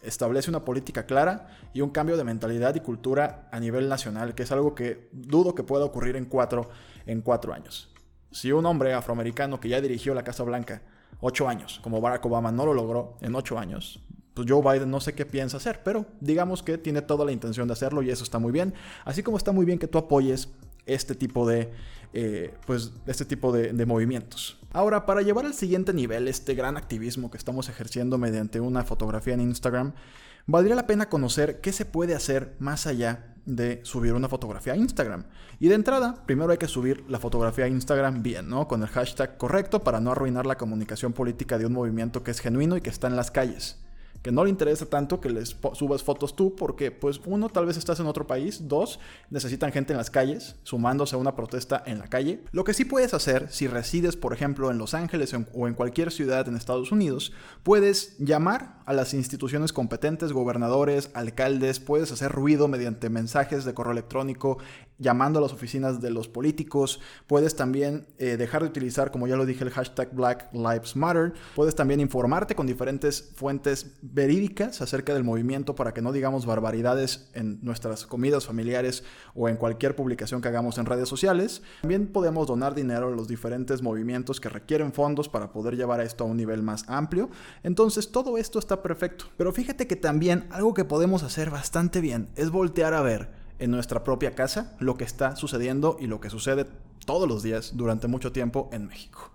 Establece 0.02 0.50
una 0.50 0.66
política 0.66 1.06
clara 1.06 1.48
y 1.72 1.80
un 1.80 1.88
cambio 1.88 2.18
de 2.18 2.24
mentalidad 2.24 2.74
y 2.74 2.80
cultura 2.80 3.48
a 3.50 3.58
nivel 3.58 3.88
nacional, 3.88 4.34
que 4.34 4.42
es 4.42 4.52
algo 4.52 4.74
que 4.74 5.08
dudo 5.12 5.54
que 5.54 5.62
pueda 5.62 5.86
ocurrir 5.86 6.14
en 6.16 6.26
cuatro, 6.26 6.68
en 7.06 7.22
cuatro 7.22 7.54
años. 7.54 7.90
Si 8.30 8.52
un 8.52 8.66
hombre 8.66 8.92
afroamericano 8.92 9.60
que 9.60 9.70
ya 9.70 9.80
dirigió 9.80 10.12
la 10.12 10.24
Casa 10.24 10.42
Blanca 10.42 10.82
ocho 11.20 11.48
años, 11.48 11.80
como 11.82 12.02
Barack 12.02 12.26
Obama 12.26 12.52
no 12.52 12.66
lo 12.66 12.74
logró 12.74 13.16
en 13.22 13.34
ocho 13.34 13.58
años, 13.58 14.04
pues 14.34 14.50
Joe 14.50 14.60
Biden 14.62 14.90
no 14.90 15.00
sé 15.00 15.14
qué 15.14 15.24
piensa 15.24 15.56
hacer, 15.56 15.80
pero 15.84 16.06
digamos 16.20 16.62
que 16.62 16.76
tiene 16.76 17.02
toda 17.02 17.24
la 17.24 17.32
intención 17.32 17.68
de 17.68 17.72
hacerlo 17.72 18.02
y 18.02 18.10
eso 18.10 18.24
está 18.24 18.38
muy 18.38 18.52
bien. 18.52 18.74
Así 19.04 19.22
como 19.22 19.36
está 19.36 19.52
muy 19.52 19.64
bien 19.64 19.78
que 19.78 19.86
tú 19.86 19.96
apoyes 19.96 20.48
este 20.86 21.14
tipo 21.14 21.46
de, 21.48 21.70
eh, 22.12 22.52
pues, 22.66 22.92
este 23.06 23.24
tipo 23.24 23.52
de, 23.52 23.72
de 23.72 23.86
movimientos. 23.86 24.58
Ahora, 24.72 25.06
para 25.06 25.22
llevar 25.22 25.46
al 25.46 25.54
siguiente 25.54 25.94
nivel 25.94 26.26
este 26.26 26.54
gran 26.54 26.76
activismo 26.76 27.30
que 27.30 27.38
estamos 27.38 27.68
ejerciendo 27.68 28.18
mediante 28.18 28.60
una 28.60 28.82
fotografía 28.82 29.34
en 29.34 29.40
Instagram, 29.40 29.92
valdría 30.46 30.74
la 30.74 30.86
pena 30.86 31.08
conocer 31.08 31.60
qué 31.60 31.72
se 31.72 31.84
puede 31.84 32.14
hacer 32.14 32.56
más 32.58 32.88
allá 32.88 33.30
de 33.46 33.80
subir 33.84 34.14
una 34.14 34.28
fotografía 34.28 34.72
a 34.72 34.76
Instagram. 34.76 35.26
Y 35.60 35.68
de 35.68 35.76
entrada, 35.76 36.24
primero 36.26 36.50
hay 36.50 36.58
que 36.58 36.66
subir 36.66 37.04
la 37.08 37.20
fotografía 37.20 37.66
a 37.66 37.68
Instagram 37.68 38.22
bien, 38.22 38.48
¿no? 38.48 38.66
Con 38.66 38.82
el 38.82 38.88
hashtag 38.88 39.36
correcto 39.36 39.84
para 39.84 40.00
no 40.00 40.10
arruinar 40.10 40.44
la 40.44 40.56
comunicación 40.56 41.12
política 41.12 41.56
de 41.56 41.66
un 41.66 41.72
movimiento 41.72 42.24
que 42.24 42.32
es 42.32 42.40
genuino 42.40 42.76
y 42.76 42.80
que 42.80 42.90
está 42.90 43.06
en 43.06 43.16
las 43.16 43.30
calles 43.30 43.83
que 44.24 44.32
no 44.32 44.42
le 44.42 44.48
interesa 44.48 44.86
tanto 44.86 45.20
que 45.20 45.28
les 45.28 45.54
subas 45.74 46.02
fotos 46.02 46.34
tú, 46.34 46.56
porque 46.56 46.90
pues 46.90 47.20
uno, 47.26 47.50
tal 47.50 47.66
vez 47.66 47.76
estás 47.76 48.00
en 48.00 48.06
otro 48.06 48.26
país, 48.26 48.66
dos, 48.66 48.98
necesitan 49.28 49.70
gente 49.70 49.92
en 49.92 49.98
las 49.98 50.10
calles, 50.10 50.56
sumándose 50.62 51.14
a 51.14 51.18
una 51.18 51.36
protesta 51.36 51.82
en 51.84 51.98
la 51.98 52.08
calle. 52.08 52.42
Lo 52.50 52.64
que 52.64 52.72
sí 52.72 52.86
puedes 52.86 53.12
hacer, 53.12 53.52
si 53.52 53.66
resides, 53.66 54.16
por 54.16 54.32
ejemplo, 54.32 54.70
en 54.70 54.78
Los 54.78 54.94
Ángeles 54.94 55.34
o 55.52 55.68
en 55.68 55.74
cualquier 55.74 56.10
ciudad 56.10 56.48
en 56.48 56.56
Estados 56.56 56.90
Unidos, 56.90 57.32
puedes 57.62 58.16
llamar 58.16 58.78
a 58.86 58.94
las 58.94 59.12
instituciones 59.12 59.74
competentes, 59.74 60.32
gobernadores, 60.32 61.10
alcaldes, 61.12 61.78
puedes 61.78 62.10
hacer 62.10 62.32
ruido 62.32 62.66
mediante 62.66 63.10
mensajes 63.10 63.66
de 63.66 63.74
correo 63.74 63.92
electrónico, 63.92 64.56
llamando 64.98 65.38
a 65.38 65.42
las 65.42 65.52
oficinas 65.52 66.00
de 66.00 66.10
los 66.10 66.28
políticos, 66.28 67.00
puedes 67.26 67.56
también 67.56 68.06
eh, 68.18 68.36
dejar 68.36 68.62
de 68.62 68.68
utilizar, 68.68 69.10
como 69.10 69.26
ya 69.26 69.36
lo 69.36 69.44
dije, 69.46 69.64
el 69.64 69.70
hashtag 69.70 70.14
Black 70.14 70.48
Lives 70.52 70.96
Matter, 70.96 71.32
puedes 71.54 71.74
también 71.74 72.00
informarte 72.00 72.54
con 72.54 72.66
diferentes 72.66 73.32
fuentes 73.34 73.96
verídicas 74.14 74.80
acerca 74.80 75.12
del 75.12 75.24
movimiento 75.24 75.74
para 75.74 75.92
que 75.92 76.00
no 76.00 76.12
digamos 76.12 76.46
barbaridades 76.46 77.28
en 77.34 77.58
nuestras 77.62 78.06
comidas 78.06 78.46
familiares 78.46 79.02
o 79.34 79.48
en 79.48 79.56
cualquier 79.56 79.96
publicación 79.96 80.40
que 80.40 80.46
hagamos 80.46 80.78
en 80.78 80.86
redes 80.86 81.08
sociales. 81.08 81.62
También 81.82 82.06
podemos 82.06 82.46
donar 82.46 82.76
dinero 82.76 83.08
a 83.08 83.10
los 83.10 83.26
diferentes 83.26 83.82
movimientos 83.82 84.40
que 84.40 84.48
requieren 84.48 84.92
fondos 84.92 85.28
para 85.28 85.52
poder 85.52 85.76
llevar 85.76 86.00
esto 86.00 86.22
a 86.22 86.26
un 86.28 86.36
nivel 86.36 86.62
más 86.62 86.88
amplio. 86.88 87.28
Entonces 87.64 88.12
todo 88.12 88.38
esto 88.38 88.60
está 88.60 88.82
perfecto. 88.82 89.24
Pero 89.36 89.52
fíjate 89.52 89.88
que 89.88 89.96
también 89.96 90.46
algo 90.50 90.74
que 90.74 90.84
podemos 90.84 91.24
hacer 91.24 91.50
bastante 91.50 92.00
bien 92.00 92.28
es 92.36 92.50
voltear 92.50 92.94
a 92.94 93.02
ver 93.02 93.30
en 93.58 93.72
nuestra 93.72 94.04
propia 94.04 94.36
casa 94.36 94.76
lo 94.78 94.96
que 94.96 95.04
está 95.04 95.34
sucediendo 95.34 95.96
y 95.98 96.06
lo 96.06 96.20
que 96.20 96.30
sucede 96.30 96.66
todos 97.04 97.28
los 97.28 97.42
días 97.42 97.72
durante 97.74 98.06
mucho 98.06 98.30
tiempo 98.30 98.70
en 98.72 98.86
México. 98.86 99.33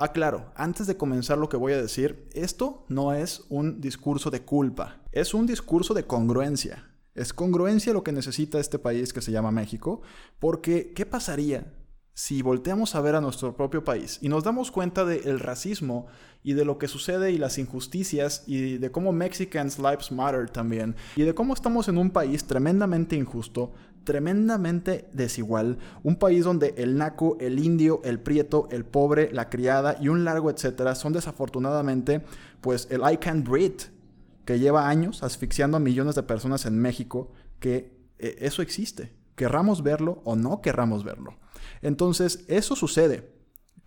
Ah, 0.00 0.12
antes 0.54 0.86
de 0.86 0.96
comenzar 0.96 1.38
lo 1.38 1.48
que 1.48 1.56
voy 1.56 1.72
a 1.72 1.82
decir, 1.82 2.28
esto 2.32 2.84
no 2.88 3.12
es 3.12 3.44
un 3.48 3.80
discurso 3.80 4.30
de 4.30 4.42
culpa, 4.42 5.00
es 5.10 5.34
un 5.34 5.46
discurso 5.46 5.92
de 5.92 6.04
congruencia. 6.04 6.84
Es 7.16 7.32
congruencia 7.32 7.92
lo 7.92 8.04
que 8.04 8.12
necesita 8.12 8.60
este 8.60 8.78
país 8.78 9.12
que 9.12 9.20
se 9.20 9.32
llama 9.32 9.50
México, 9.50 10.02
porque 10.38 10.92
¿qué 10.94 11.04
pasaría 11.04 11.74
si 12.14 12.42
volteamos 12.42 12.94
a 12.94 13.00
ver 13.00 13.16
a 13.16 13.20
nuestro 13.20 13.56
propio 13.56 13.82
país 13.82 14.18
y 14.22 14.28
nos 14.28 14.44
damos 14.44 14.70
cuenta 14.70 15.04
del 15.04 15.40
racismo 15.40 16.06
y 16.44 16.52
de 16.52 16.64
lo 16.64 16.78
que 16.78 16.88
sucede 16.88 17.32
y 17.32 17.38
las 17.38 17.58
injusticias 17.58 18.44
y 18.46 18.78
de 18.78 18.90
cómo 18.90 19.12
Mexicans 19.12 19.78
Lives 19.78 20.12
Matter 20.12 20.50
también 20.50 20.96
y 21.14 21.22
de 21.22 21.34
cómo 21.34 21.54
estamos 21.54 21.88
en 21.88 21.98
un 21.98 22.10
país 22.10 22.44
tremendamente 22.44 23.14
injusto, 23.16 23.72
tremendamente 24.08 25.06
desigual, 25.12 25.76
un 26.02 26.16
país 26.16 26.42
donde 26.42 26.72
el 26.78 26.96
naco, 26.96 27.36
el 27.40 27.58
indio, 27.58 28.00
el 28.04 28.18
prieto, 28.18 28.66
el 28.70 28.86
pobre, 28.86 29.30
la 29.34 29.50
criada 29.50 29.98
y 30.00 30.08
un 30.08 30.24
largo 30.24 30.48
etcétera 30.48 30.94
son 30.94 31.12
desafortunadamente 31.12 32.22
pues 32.62 32.88
el 32.90 33.02
I 33.02 33.18
can't 33.18 33.46
breathe 33.46 33.90
que 34.46 34.58
lleva 34.58 34.88
años 34.88 35.22
asfixiando 35.22 35.76
a 35.76 35.80
millones 35.80 36.14
de 36.14 36.22
personas 36.22 36.64
en 36.64 36.78
México, 36.78 37.32
que 37.60 37.98
eh, 38.18 38.36
eso 38.38 38.62
existe, 38.62 39.12
querramos 39.36 39.82
verlo 39.82 40.22
o 40.24 40.36
no 40.36 40.62
querramos 40.62 41.04
verlo. 41.04 41.34
Entonces, 41.82 42.46
eso 42.48 42.74
sucede. 42.74 43.30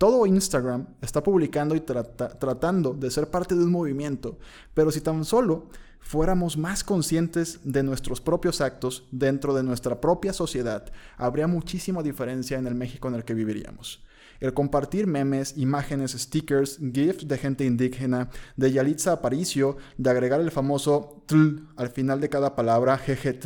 Todo 0.02 0.26
Instagram 0.26 0.84
está 1.00 1.22
publicando 1.22 1.76
y 1.76 1.80
tratando 1.80 2.92
de 2.92 3.08
ser 3.08 3.30
parte 3.30 3.54
de 3.54 3.62
un 3.62 3.70
movimiento, 3.70 4.36
pero 4.74 4.90
si 4.90 5.00
tan 5.00 5.24
solo 5.24 5.68
fuéramos 6.00 6.56
más 6.56 6.82
conscientes 6.82 7.60
de 7.62 7.84
nuestros 7.84 8.20
propios 8.20 8.60
actos 8.60 9.06
dentro 9.12 9.54
de 9.54 9.62
nuestra 9.62 10.00
propia 10.00 10.32
sociedad, 10.32 10.92
habría 11.16 11.46
muchísima 11.46 12.02
diferencia 12.02 12.58
en 12.58 12.66
el 12.66 12.74
México 12.74 13.06
en 13.06 13.14
el 13.14 13.24
que 13.24 13.34
viviríamos. 13.34 14.02
El 14.40 14.54
compartir 14.54 15.06
memes, 15.06 15.56
imágenes, 15.56 16.10
stickers, 16.18 16.80
GIFs 16.80 17.28
de 17.28 17.38
gente 17.38 17.64
indígena, 17.64 18.28
de 18.56 18.72
Yalitza 18.72 19.12
Aparicio, 19.12 19.76
de 19.98 20.10
agregar 20.10 20.40
el 20.40 20.50
famoso 20.50 21.22
tl 21.26 21.60
al 21.76 21.90
final 21.90 22.20
de 22.20 22.28
cada 22.28 22.56
palabra, 22.56 22.98
jeje 22.98 23.38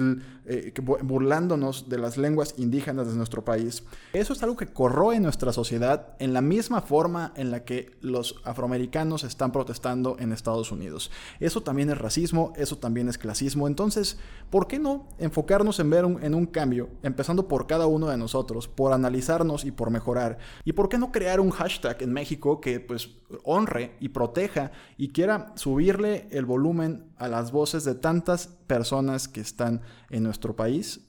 eh, 0.49 0.73
burlándonos 1.03 1.88
de 1.88 1.99
las 1.99 2.17
lenguas 2.17 2.55
indígenas 2.57 3.09
de 3.09 3.17
nuestro 3.17 3.45
país. 3.45 3.83
Eso 4.12 4.33
es 4.33 4.43
algo 4.43 4.57
que 4.57 4.69
corroe 4.69 5.19
nuestra 5.19 5.53
sociedad 5.53 6.15
en 6.19 6.33
la 6.33 6.41
misma 6.41 6.83
forma 6.83 7.33
en 7.37 7.50
la 7.50 7.65
que 7.65 7.97
los 8.00 8.37
afroamericanos 8.45 9.25
están 9.25 9.50
protestando 9.50 10.17
en 10.21 10.33
Estados 10.33 10.71
Unidos. 10.71 11.11
Eso 11.41 11.62
también 11.62 11.91
es 11.91 11.99
racismo, 11.99 12.53
eso 12.57 12.79
también 12.79 13.09
es 13.09 13.19
clasismo. 13.19 13.67
Entonces, 13.67 14.19
¿por 14.50 14.69
qué 14.69 14.79
no 14.79 15.09
enfocarnos 15.19 15.81
en 15.81 15.91
ver 15.91 16.05
un, 16.05 16.23
en 16.23 16.35
un 16.35 16.47
cambio, 16.47 16.91
empezando 17.03 17.49
por 17.49 17.67
cada 17.67 17.87
uno 17.87 18.09
de 18.09 18.17
nosotros, 18.17 18.69
por 18.69 18.93
analizarnos 18.93 19.65
y 19.65 19.73
por 19.73 19.91
mejorar? 19.91 20.38
¿Y 20.65 20.75
por 20.75 20.88
qué 20.88 20.99
no 20.99 21.11
crear 21.11 21.41
un 21.41 21.50
hashtag 21.50 22.03
en 22.03 22.12
México 22.12 22.61
que 22.61 22.79
pues 22.79 23.11
honre 23.43 23.97
y 24.00 24.11
proteja 24.11 24.73
y 24.97 25.09
quiera 25.09 25.53
subirle 25.57 26.29
el 26.31 26.45
volumen 26.45 27.11
a 27.17 27.29
las 27.29 27.53
voces 27.53 27.85
de 27.85 27.95
tantas 27.95 28.49
personas 28.66 29.28
que 29.28 29.40
están 29.40 29.82
en 30.11 30.23
nuestro 30.23 30.56
país 30.56 31.00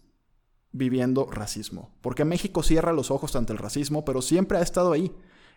viviendo 0.71 1.27
racismo. 1.29 1.91
Porque 2.01 2.25
México 2.25 2.63
cierra 2.63 2.93
los 2.93 3.11
ojos 3.11 3.35
ante 3.35 3.53
el 3.53 3.59
racismo, 3.59 4.05
pero 4.05 4.21
siempre 4.21 4.57
ha 4.57 4.61
estado 4.61 4.91
ahí. 4.91 5.11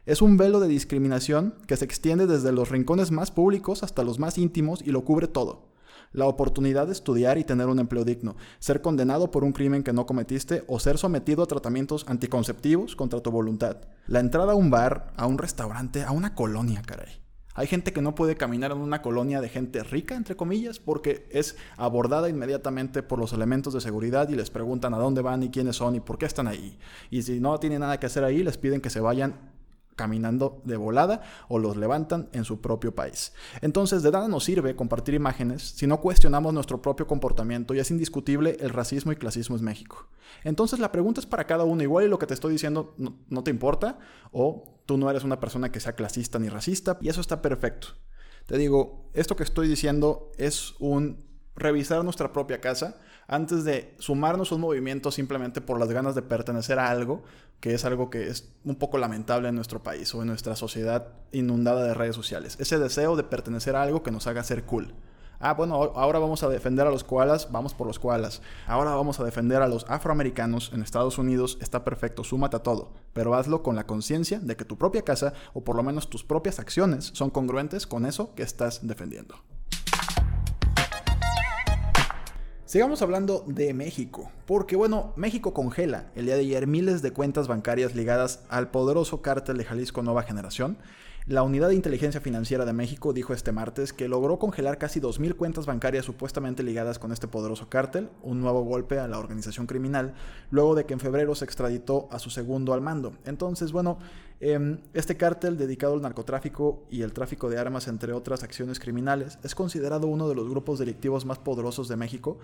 Es 0.06 0.22
un 0.22 0.36
velo 0.36 0.60
de 0.60 0.68
discriminación 0.68 1.54
que 1.66 1.76
se 1.76 1.84
extiende 1.84 2.26
desde 2.26 2.52
los 2.52 2.70
rincones 2.70 3.10
más 3.10 3.30
públicos 3.30 3.82
hasta 3.82 4.02
los 4.02 4.18
más 4.18 4.38
íntimos 4.38 4.80
y 4.82 4.92
lo 4.92 5.04
cubre 5.04 5.28
todo. 5.28 5.70
La 6.12 6.26
oportunidad 6.26 6.86
de 6.86 6.92
estudiar 6.92 7.38
y 7.38 7.44
tener 7.44 7.68
un 7.68 7.78
empleo 7.78 8.04
digno, 8.04 8.36
ser 8.58 8.82
condenado 8.82 9.30
por 9.30 9.44
un 9.44 9.52
crimen 9.52 9.84
que 9.84 9.92
no 9.92 10.06
cometiste 10.06 10.64
o 10.66 10.80
ser 10.80 10.98
sometido 10.98 11.42
a 11.42 11.46
tratamientos 11.46 12.04
anticonceptivos 12.08 12.96
contra 12.96 13.20
tu 13.20 13.30
voluntad. 13.30 13.76
La 14.06 14.18
entrada 14.18 14.52
a 14.52 14.56
un 14.56 14.70
bar, 14.70 15.12
a 15.16 15.26
un 15.26 15.38
restaurante, 15.38 16.02
a 16.02 16.10
una 16.10 16.34
colonia, 16.34 16.82
caray. 16.82 17.19
Hay 17.60 17.66
gente 17.66 17.92
que 17.92 18.00
no 18.00 18.14
puede 18.14 18.36
caminar 18.36 18.70
en 18.72 18.78
una 18.78 19.02
colonia 19.02 19.42
de 19.42 19.50
gente 19.50 19.82
rica, 19.82 20.14
entre 20.14 20.34
comillas, 20.34 20.78
porque 20.78 21.26
es 21.28 21.58
abordada 21.76 22.30
inmediatamente 22.30 23.02
por 23.02 23.18
los 23.18 23.34
elementos 23.34 23.74
de 23.74 23.82
seguridad 23.82 24.30
y 24.30 24.34
les 24.34 24.48
preguntan 24.48 24.94
a 24.94 24.96
dónde 24.96 25.20
van 25.20 25.42
y 25.42 25.50
quiénes 25.50 25.76
son 25.76 25.94
y 25.94 26.00
por 26.00 26.16
qué 26.16 26.24
están 26.24 26.48
ahí. 26.48 26.78
Y 27.10 27.20
si 27.20 27.38
no 27.38 27.60
tienen 27.60 27.80
nada 27.80 28.00
que 28.00 28.06
hacer 28.06 28.24
ahí, 28.24 28.42
les 28.42 28.56
piden 28.56 28.80
que 28.80 28.88
se 28.88 29.00
vayan 29.00 29.34
caminando 29.94 30.62
de 30.64 30.78
volada 30.78 31.20
o 31.48 31.58
los 31.58 31.76
levantan 31.76 32.30
en 32.32 32.46
su 32.46 32.62
propio 32.62 32.94
país. 32.94 33.34
Entonces, 33.60 34.02
de 34.02 34.10
nada 34.10 34.26
nos 34.26 34.44
sirve 34.44 34.74
compartir 34.74 35.12
imágenes 35.12 35.62
si 35.62 35.86
no 35.86 36.00
cuestionamos 36.00 36.54
nuestro 36.54 36.80
propio 36.80 37.06
comportamiento 37.06 37.74
y 37.74 37.78
es 37.78 37.90
indiscutible 37.90 38.56
el 38.60 38.70
racismo 38.70 39.12
y 39.12 39.16
clasismo 39.16 39.58
en 39.58 39.64
México. 39.64 40.06
Entonces, 40.44 40.78
la 40.78 40.92
pregunta 40.92 41.20
es 41.20 41.26
para 41.26 41.46
cada 41.46 41.64
uno, 41.64 41.82
igual 41.82 42.06
y 42.06 42.08
lo 42.08 42.18
que 42.18 42.26
te 42.26 42.32
estoy 42.32 42.52
diciendo 42.52 42.94
no, 42.96 43.18
no 43.28 43.44
te 43.44 43.50
importa 43.50 43.98
o 44.32 44.79
tú 44.90 44.98
no 44.98 45.08
eres 45.08 45.22
una 45.22 45.38
persona 45.38 45.70
que 45.70 45.78
sea 45.78 45.92
clasista 45.92 46.40
ni 46.40 46.48
racista 46.48 46.98
y 47.00 47.10
eso 47.10 47.20
está 47.20 47.40
perfecto. 47.40 47.90
Te 48.46 48.58
digo, 48.58 49.08
esto 49.14 49.36
que 49.36 49.44
estoy 49.44 49.68
diciendo 49.68 50.32
es 50.36 50.74
un 50.80 51.24
revisar 51.54 52.02
nuestra 52.02 52.32
propia 52.32 52.60
casa 52.60 52.96
antes 53.28 53.62
de 53.62 53.94
sumarnos 54.00 54.50
a 54.50 54.56
un 54.56 54.62
movimiento 54.62 55.12
simplemente 55.12 55.60
por 55.60 55.78
las 55.78 55.90
ganas 55.90 56.16
de 56.16 56.22
pertenecer 56.22 56.80
a 56.80 56.90
algo, 56.90 57.22
que 57.60 57.72
es 57.72 57.84
algo 57.84 58.10
que 58.10 58.26
es 58.26 58.52
un 58.64 58.74
poco 58.74 58.98
lamentable 58.98 59.48
en 59.48 59.54
nuestro 59.54 59.80
país 59.80 60.12
o 60.12 60.22
en 60.22 60.26
nuestra 60.26 60.56
sociedad 60.56 61.06
inundada 61.30 61.84
de 61.84 61.94
redes 61.94 62.16
sociales. 62.16 62.56
Ese 62.58 62.80
deseo 62.80 63.14
de 63.14 63.22
pertenecer 63.22 63.76
a 63.76 63.82
algo 63.82 64.02
que 64.02 64.10
nos 64.10 64.26
haga 64.26 64.42
ser 64.42 64.64
cool. 64.64 64.92
Ah, 65.42 65.54
bueno, 65.54 65.74
ahora 65.74 66.18
vamos 66.18 66.42
a 66.42 66.50
defender 66.50 66.86
a 66.86 66.90
los 66.90 67.02
koalas, 67.02 67.50
vamos 67.50 67.72
por 67.72 67.86
los 67.86 67.98
koalas. 67.98 68.42
Ahora 68.66 68.94
vamos 68.94 69.20
a 69.20 69.24
defender 69.24 69.62
a 69.62 69.68
los 69.68 69.86
afroamericanos 69.88 70.70
en 70.74 70.82
Estados 70.82 71.16
Unidos, 71.16 71.56
está 71.62 71.82
perfecto, 71.82 72.24
súmate 72.24 72.56
a 72.56 72.62
todo. 72.62 72.92
Pero 73.14 73.34
hazlo 73.34 73.62
con 73.62 73.74
la 73.74 73.86
conciencia 73.86 74.38
de 74.38 74.54
que 74.54 74.66
tu 74.66 74.76
propia 74.76 75.00
casa, 75.00 75.32
o 75.54 75.64
por 75.64 75.76
lo 75.76 75.82
menos 75.82 76.10
tus 76.10 76.24
propias 76.24 76.58
acciones, 76.58 77.06
son 77.14 77.30
congruentes 77.30 77.86
con 77.86 78.04
eso 78.04 78.34
que 78.34 78.42
estás 78.42 78.86
defendiendo. 78.86 79.34
Sigamos 82.66 83.00
hablando 83.00 83.42
de 83.46 83.72
México, 83.72 84.30
porque 84.46 84.76
bueno, 84.76 85.14
México 85.16 85.54
congela 85.54 86.12
el 86.14 86.26
día 86.26 86.34
de 86.34 86.42
ayer 86.42 86.66
miles 86.66 87.00
de 87.00 87.12
cuentas 87.12 87.48
bancarias 87.48 87.94
ligadas 87.94 88.44
al 88.50 88.70
poderoso 88.70 89.22
cártel 89.22 89.56
de 89.56 89.64
Jalisco 89.64 90.02
Nueva 90.02 90.22
Generación. 90.22 90.76
La 91.30 91.44
Unidad 91.44 91.68
de 91.68 91.76
Inteligencia 91.76 92.20
Financiera 92.20 92.64
de 92.64 92.72
México 92.72 93.12
dijo 93.12 93.32
este 93.32 93.52
martes 93.52 93.92
que 93.92 94.08
logró 94.08 94.40
congelar 94.40 94.78
casi 94.78 95.00
2.000 95.00 95.36
cuentas 95.36 95.64
bancarias 95.64 96.04
supuestamente 96.04 96.64
ligadas 96.64 96.98
con 96.98 97.12
este 97.12 97.28
poderoso 97.28 97.68
cártel, 97.68 98.08
un 98.24 98.40
nuevo 98.40 98.64
golpe 98.64 98.98
a 98.98 99.06
la 99.06 99.20
organización 99.20 99.68
criminal, 99.68 100.14
luego 100.50 100.74
de 100.74 100.86
que 100.86 100.94
en 100.94 100.98
febrero 100.98 101.36
se 101.36 101.44
extraditó 101.44 102.08
a 102.10 102.18
su 102.18 102.30
segundo 102.30 102.74
al 102.74 102.80
mando. 102.80 103.12
Entonces, 103.26 103.70
bueno, 103.70 103.98
este 104.40 105.18
cártel 105.18 105.58
dedicado 105.58 105.92
al 105.92 106.00
narcotráfico 106.00 106.86
y 106.88 107.02
el 107.02 107.12
tráfico 107.12 107.50
de 107.50 107.58
armas, 107.58 107.88
entre 107.88 108.14
otras 108.14 108.42
acciones 108.42 108.80
criminales, 108.80 109.38
es 109.42 109.54
considerado 109.54 110.06
uno 110.06 110.30
de 110.30 110.34
los 110.34 110.48
grupos 110.48 110.78
delictivos 110.78 111.26
más 111.26 111.38
poderosos 111.38 111.88
de 111.88 111.96
México 111.96 112.38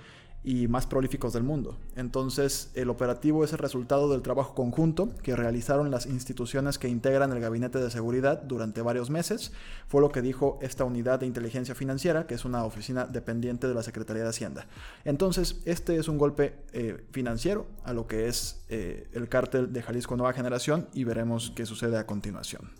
y 0.45 0.69
más 0.69 0.87
prolíficos 0.87 1.33
del 1.33 1.43
mundo. 1.43 1.79
Entonces, 1.97 2.71
el 2.75 2.91
operativo 2.91 3.45
es 3.45 3.53
el 3.53 3.59
resultado 3.59 4.11
del 4.11 4.21
trabajo 4.21 4.55
conjunto 4.55 5.09
que 5.23 5.35
realizaron 5.37 5.91
las 5.91 6.05
instituciones 6.05 6.79
que 6.79 6.89
integran 6.89 7.33
el 7.33 7.41
Gabinete 7.41 7.79
de 7.79 7.91
Seguridad 7.91 8.43
durante 8.43 8.83
varios 8.83 9.09
meses. 9.09 9.53
Fue 9.89 10.03
lo 10.03 10.11
que 10.11 10.21
dijo 10.21 10.59
esta 10.61 10.85
unidad 10.85 11.21
de 11.21 11.27
inteligencia 11.27 11.75
financiera, 11.75 12.27
que 12.27 12.35
es 12.35 12.45
una 12.45 12.65
oficina 12.65 13.07
dependiente 13.07 13.69
de 13.69 13.75
la 13.75 13.83
Secretaría 13.83 14.23
de 14.23 14.29
Hacienda. 14.29 14.67
Entonces, 15.07 15.63
este 15.65 15.97
es 15.97 16.09
un 16.09 16.19
golpe 16.19 16.57
eh, 16.75 17.07
financiero 17.11 17.67
a 17.85 17.95
lo 17.95 18.07
que 18.07 18.29
es 18.29 18.65
eh, 18.69 19.09
el 19.15 19.31
cártel 19.31 19.73
de 19.73 19.83
Jalisco 19.83 20.17
Nueva 20.17 20.35
Generación 20.35 20.89
y 20.93 21.05
veremos 21.05 21.53
qué 21.57 21.65
sucede 21.65 21.86
a 21.95 22.07
continuación. 22.07 22.73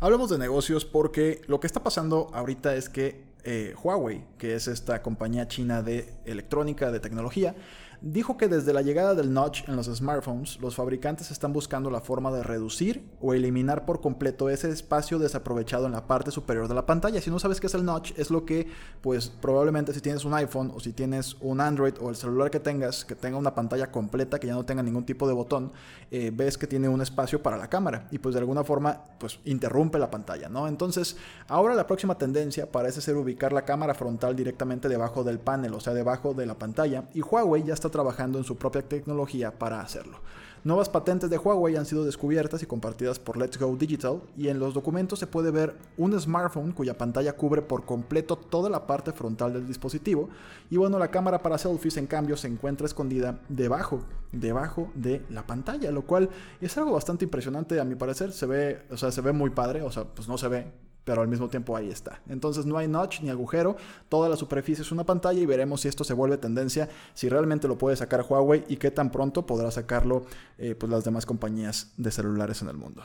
Hablemos 0.00 0.30
de 0.30 0.38
negocios 0.38 0.84
porque 0.84 1.42
lo 1.48 1.58
que 1.58 1.66
está 1.66 1.82
pasando 1.82 2.28
ahorita 2.32 2.74
es 2.74 2.88
que 2.88 3.24
eh, 3.44 3.74
Huawei, 3.82 4.24
que 4.38 4.54
es 4.54 4.68
esta 4.68 5.02
compañía 5.02 5.48
china 5.48 5.82
de 5.82 6.12
electrónica, 6.24 6.90
de 6.90 7.00
tecnología, 7.00 7.54
dijo 8.00 8.36
que 8.36 8.48
desde 8.48 8.72
la 8.72 8.82
llegada 8.82 9.14
del 9.14 9.32
notch 9.32 9.68
en 9.68 9.76
los 9.76 9.86
smartphones, 9.86 10.60
los 10.60 10.76
fabricantes 10.76 11.30
están 11.30 11.52
buscando 11.52 11.90
la 11.90 12.00
forma 12.00 12.30
de 12.30 12.42
reducir 12.42 13.04
o 13.20 13.34
eliminar 13.34 13.84
por 13.84 14.00
completo 14.00 14.48
ese 14.48 14.70
espacio 14.70 15.18
desaprovechado 15.18 15.86
en 15.86 15.92
la 15.92 16.06
parte 16.06 16.30
superior 16.30 16.68
de 16.68 16.74
la 16.74 16.86
pantalla. 16.86 17.20
Si 17.20 17.30
no 17.30 17.38
sabes 17.38 17.60
qué 17.60 17.66
es 17.66 17.74
el 17.74 17.84
notch, 17.84 18.12
es 18.16 18.30
lo 18.30 18.44
que, 18.44 18.68
pues 19.00 19.28
probablemente 19.28 19.92
si 19.92 20.00
tienes 20.00 20.24
un 20.24 20.34
iPhone 20.34 20.72
o 20.74 20.80
si 20.80 20.92
tienes 20.92 21.36
un 21.40 21.60
Android 21.60 21.94
o 22.00 22.10
el 22.10 22.16
celular 22.16 22.50
que 22.50 22.60
tengas, 22.60 23.04
que 23.04 23.14
tenga 23.14 23.36
una 23.36 23.54
pantalla 23.54 23.90
completa, 23.90 24.38
que 24.38 24.46
ya 24.46 24.54
no 24.54 24.64
tenga 24.64 24.82
ningún 24.82 25.04
tipo 25.04 25.26
de 25.26 25.34
botón, 25.34 25.72
eh, 26.10 26.30
ves 26.32 26.56
que 26.56 26.66
tiene 26.66 26.88
un 26.88 27.00
espacio 27.00 27.42
para 27.42 27.56
la 27.56 27.68
cámara 27.68 28.06
y 28.10 28.18
pues 28.18 28.34
de 28.34 28.40
alguna 28.40 28.64
forma, 28.64 29.02
pues 29.18 29.40
interrumpe 29.44 29.98
la 29.98 30.10
pantalla, 30.10 30.48
¿no? 30.48 30.68
Entonces, 30.68 31.16
ahora 31.48 31.74
la 31.74 31.86
próxima 31.86 32.16
tendencia 32.16 32.70
parece 32.70 33.00
ser 33.00 33.16
ubicar 33.16 33.52
la 33.52 33.62
cámara 33.62 33.94
frontal 33.94 34.36
directamente 34.36 34.88
debajo 34.88 35.24
del 35.24 35.38
panel, 35.38 35.74
o 35.74 35.80
sea, 35.80 35.94
debajo 35.94 36.34
de 36.34 36.46
la 36.46 36.54
pantalla, 36.54 37.04
y 37.14 37.22
Huawei 37.22 37.64
ya 37.64 37.74
está 37.74 37.87
trabajando 37.90 38.38
en 38.38 38.44
su 38.44 38.56
propia 38.56 38.82
tecnología 38.82 39.58
para 39.58 39.80
hacerlo. 39.80 40.18
Nuevas 40.64 40.88
patentes 40.88 41.30
de 41.30 41.38
Huawei 41.38 41.76
han 41.76 41.86
sido 41.86 42.04
descubiertas 42.04 42.62
y 42.62 42.66
compartidas 42.66 43.20
por 43.20 43.36
Let's 43.36 43.58
Go 43.58 43.76
Digital 43.76 44.20
y 44.36 44.48
en 44.48 44.58
los 44.58 44.74
documentos 44.74 45.20
se 45.20 45.28
puede 45.28 45.52
ver 45.52 45.76
un 45.96 46.18
smartphone 46.20 46.72
cuya 46.72 46.98
pantalla 46.98 47.32
cubre 47.34 47.62
por 47.62 47.84
completo 47.84 48.36
toda 48.36 48.68
la 48.68 48.86
parte 48.86 49.12
frontal 49.12 49.52
del 49.52 49.68
dispositivo 49.68 50.28
y 50.68 50.76
bueno, 50.76 50.98
la 50.98 51.12
cámara 51.12 51.38
para 51.38 51.58
selfies 51.58 51.96
en 51.96 52.06
cambio 52.06 52.36
se 52.36 52.48
encuentra 52.48 52.86
escondida 52.86 53.38
debajo, 53.48 54.00
debajo 54.32 54.90
de 54.94 55.22
la 55.30 55.46
pantalla, 55.46 55.92
lo 55.92 56.02
cual 56.02 56.28
es 56.60 56.76
algo 56.76 56.92
bastante 56.92 57.24
impresionante 57.24 57.78
a 57.78 57.84
mi 57.84 57.94
parecer, 57.94 58.32
se 58.32 58.46
ve, 58.46 58.82
o 58.90 58.96
sea, 58.96 59.12
se 59.12 59.20
ve 59.20 59.32
muy 59.32 59.50
padre, 59.50 59.82
o 59.82 59.92
sea, 59.92 60.04
pues 60.04 60.26
no 60.26 60.36
se 60.38 60.48
ve 60.48 60.66
pero 61.08 61.22
al 61.22 61.28
mismo 61.28 61.48
tiempo 61.48 61.74
ahí 61.74 61.88
está. 61.88 62.20
Entonces 62.28 62.66
no 62.66 62.76
hay 62.76 62.86
notch 62.86 63.22
ni 63.22 63.30
agujero, 63.30 63.78
toda 64.10 64.28
la 64.28 64.36
superficie 64.36 64.82
es 64.82 64.92
una 64.92 65.04
pantalla 65.04 65.40
y 65.40 65.46
veremos 65.46 65.80
si 65.80 65.88
esto 65.88 66.04
se 66.04 66.12
vuelve 66.12 66.36
tendencia, 66.36 66.90
si 67.14 67.30
realmente 67.30 67.66
lo 67.66 67.78
puede 67.78 67.96
sacar 67.96 68.26
Huawei 68.28 68.64
y 68.68 68.76
qué 68.76 68.90
tan 68.90 69.10
pronto 69.10 69.46
podrá 69.46 69.70
sacarlo 69.70 70.26
eh, 70.58 70.74
pues 70.74 70.92
las 70.92 71.04
demás 71.04 71.24
compañías 71.24 71.94
de 71.96 72.10
celulares 72.10 72.60
en 72.60 72.68
el 72.68 72.76
mundo. 72.76 73.02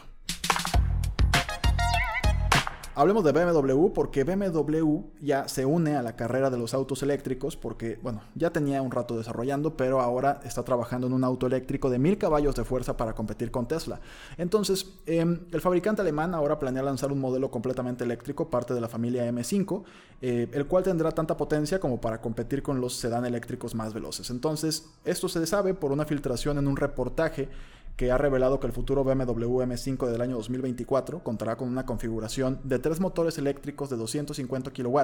Hablemos 2.95 3.23
de 3.23 3.31
BMW 3.31 3.87
porque 3.87 4.23
BMW 4.23 5.01
ya 5.19 5.47
se 5.47 5.65
une 5.65 5.95
a 5.95 6.03
la 6.03 6.15
carrera 6.15 6.51
de 6.51 6.59
los 6.59 6.75
autos 6.75 7.01
eléctricos 7.01 7.57
porque, 7.57 7.97
bueno, 8.03 8.21
ya 8.35 8.51
tenía 8.51 8.83
un 8.83 8.91
rato 8.91 9.17
desarrollando, 9.17 9.75
pero 9.75 9.99
ahora 9.99 10.41
está 10.45 10.63
trabajando 10.63 11.07
en 11.07 11.13
un 11.13 11.23
auto 11.23 11.47
eléctrico 11.47 11.89
de 11.89 11.97
1000 11.97 12.19
caballos 12.19 12.53
de 12.53 12.63
fuerza 12.63 12.95
para 12.95 13.13
competir 13.13 13.49
con 13.49 13.67
Tesla. 13.67 13.99
Entonces, 14.37 14.93
em, 15.07 15.39
el 15.51 15.59
fabricante 15.59 16.03
alemán 16.03 16.35
ahora 16.35 16.59
planea 16.59 16.83
lanzar 16.83 17.11
un 17.11 17.19
modelo 17.19 17.49
completamente 17.49 18.03
eléctrico, 18.03 18.51
parte 18.51 18.75
de 18.75 18.81
la 18.81 18.87
familia 18.87 19.25
M5, 19.25 19.83
eh, 20.21 20.47
el 20.53 20.67
cual 20.67 20.83
tendrá 20.83 21.11
tanta 21.11 21.35
potencia 21.35 21.79
como 21.79 21.99
para 21.99 22.21
competir 22.21 22.61
con 22.61 22.79
los 22.79 22.93
sedán 22.93 23.25
eléctricos 23.25 23.73
más 23.73 23.95
veloces. 23.95 24.29
Entonces, 24.29 24.87
esto 25.03 25.27
se 25.27 25.43
sabe 25.47 25.73
por 25.73 25.91
una 25.91 26.05
filtración 26.05 26.59
en 26.59 26.67
un 26.67 26.77
reportaje 26.77 27.49
que 27.95 28.11
ha 28.11 28.17
revelado 28.17 28.59
que 28.59 28.67
el 28.67 28.73
futuro 28.73 29.03
BMW 29.03 29.61
M5 29.61 30.07
del 30.07 30.21
año 30.21 30.35
2024 30.37 31.23
contará 31.23 31.55
con 31.55 31.67
una 31.67 31.85
configuración 31.85 32.59
de 32.63 32.79
tres 32.79 32.99
motores 32.99 33.37
eléctricos 33.37 33.89
de 33.89 33.97
250 33.97 34.71
kW, 34.71 34.99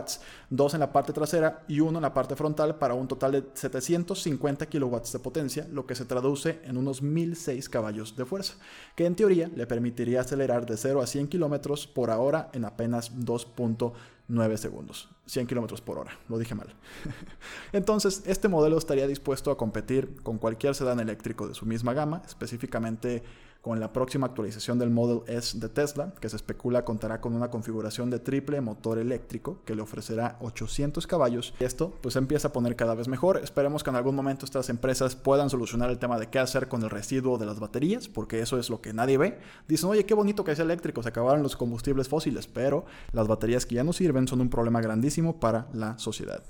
dos 0.49 0.73
en 0.73 0.79
la 0.79 0.91
parte 0.91 1.13
trasera 1.13 1.63
y 1.67 1.79
uno 1.79 1.99
en 1.99 2.03
la 2.03 2.13
parte 2.13 2.35
frontal 2.35 2.77
para 2.77 2.95
un 2.95 3.07
total 3.07 3.31
de 3.33 3.43
750 3.53 4.65
kW 4.65 4.97
de 5.11 5.19
potencia, 5.19 5.67
lo 5.71 5.85
que 5.85 5.95
se 5.95 6.05
traduce 6.05 6.59
en 6.63 6.77
unos 6.77 7.01
1006 7.01 7.69
caballos 7.69 8.15
de 8.15 8.25
fuerza, 8.25 8.55
que 8.95 9.05
en 9.05 9.15
teoría 9.15 9.49
le 9.55 9.67
permitiría 9.67 10.21
acelerar 10.21 10.65
de 10.65 10.77
0 10.77 11.01
a 11.01 11.07
100 11.07 11.27
km 11.27 11.87
por 11.93 12.09
hora 12.09 12.49
en 12.53 12.65
apenas 12.65 13.15
2.9 13.15 13.93
9 14.29 14.57
segundos, 14.57 15.09
100 15.25 15.47
kilómetros 15.47 15.81
por 15.81 15.97
hora, 15.97 16.17
lo 16.29 16.37
dije 16.37 16.55
mal. 16.55 16.73
Entonces, 17.73 18.23
este 18.25 18.47
modelo 18.47 18.77
estaría 18.77 19.07
dispuesto 19.07 19.51
a 19.51 19.57
competir 19.57 20.21
con 20.21 20.37
cualquier 20.37 20.75
sedán 20.75 20.99
eléctrico 20.99 21.47
de 21.47 21.55
su 21.55 21.65
misma 21.65 21.93
gama, 21.93 22.21
específicamente 22.25 23.23
con 23.61 23.79
la 23.79 23.91
próxima 23.91 24.27
actualización 24.27 24.79
del 24.79 24.89
Model 24.89 25.21
S 25.27 25.59
de 25.59 25.69
Tesla, 25.69 26.13
que 26.19 26.29
se 26.29 26.35
especula 26.35 26.85
contará 26.85 27.19
con 27.19 27.33
una 27.33 27.49
configuración 27.49 28.09
de 28.09 28.19
triple 28.19 28.61
motor 28.61 28.97
eléctrico 28.97 29.59
que 29.65 29.75
le 29.75 29.81
ofrecerá 29.81 30.37
800 30.41 31.05
caballos. 31.07 31.53
Esto 31.59 31.93
pues 32.01 32.15
empieza 32.15 32.49
a 32.49 32.53
poner 32.53 32.75
cada 32.75 32.95
vez 32.95 33.07
mejor. 33.07 33.37
Esperemos 33.37 33.83
que 33.83 33.89
en 33.89 33.95
algún 33.97 34.15
momento 34.15 34.45
estas 34.45 34.69
empresas 34.69 35.15
puedan 35.15 35.49
solucionar 35.49 35.89
el 35.89 35.99
tema 35.99 36.17
de 36.19 36.27
qué 36.27 36.39
hacer 36.39 36.67
con 36.67 36.83
el 36.83 36.89
residuo 36.89 37.37
de 37.37 37.45
las 37.45 37.59
baterías, 37.59 38.07
porque 38.07 38.39
eso 38.41 38.57
es 38.57 38.69
lo 38.69 38.81
que 38.81 38.93
nadie 38.93 39.17
ve. 39.17 39.39
Dicen, 39.67 39.89
oye, 39.89 40.05
qué 40.05 40.13
bonito 40.13 40.43
que 40.43 40.55
sea 40.55 40.65
eléctrico, 40.65 41.03
se 41.03 41.09
acabaron 41.09 41.43
los 41.43 41.55
combustibles 41.55 42.07
fósiles, 42.07 42.47
pero 42.47 42.85
las 43.11 43.27
baterías 43.27 43.65
que 43.65 43.75
ya 43.75 43.83
no 43.83 43.93
sirven 43.93 44.27
son 44.27 44.41
un 44.41 44.49
problema 44.49 44.81
grandísimo 44.81 45.39
para 45.39 45.67
la 45.73 45.97
sociedad. 45.99 46.43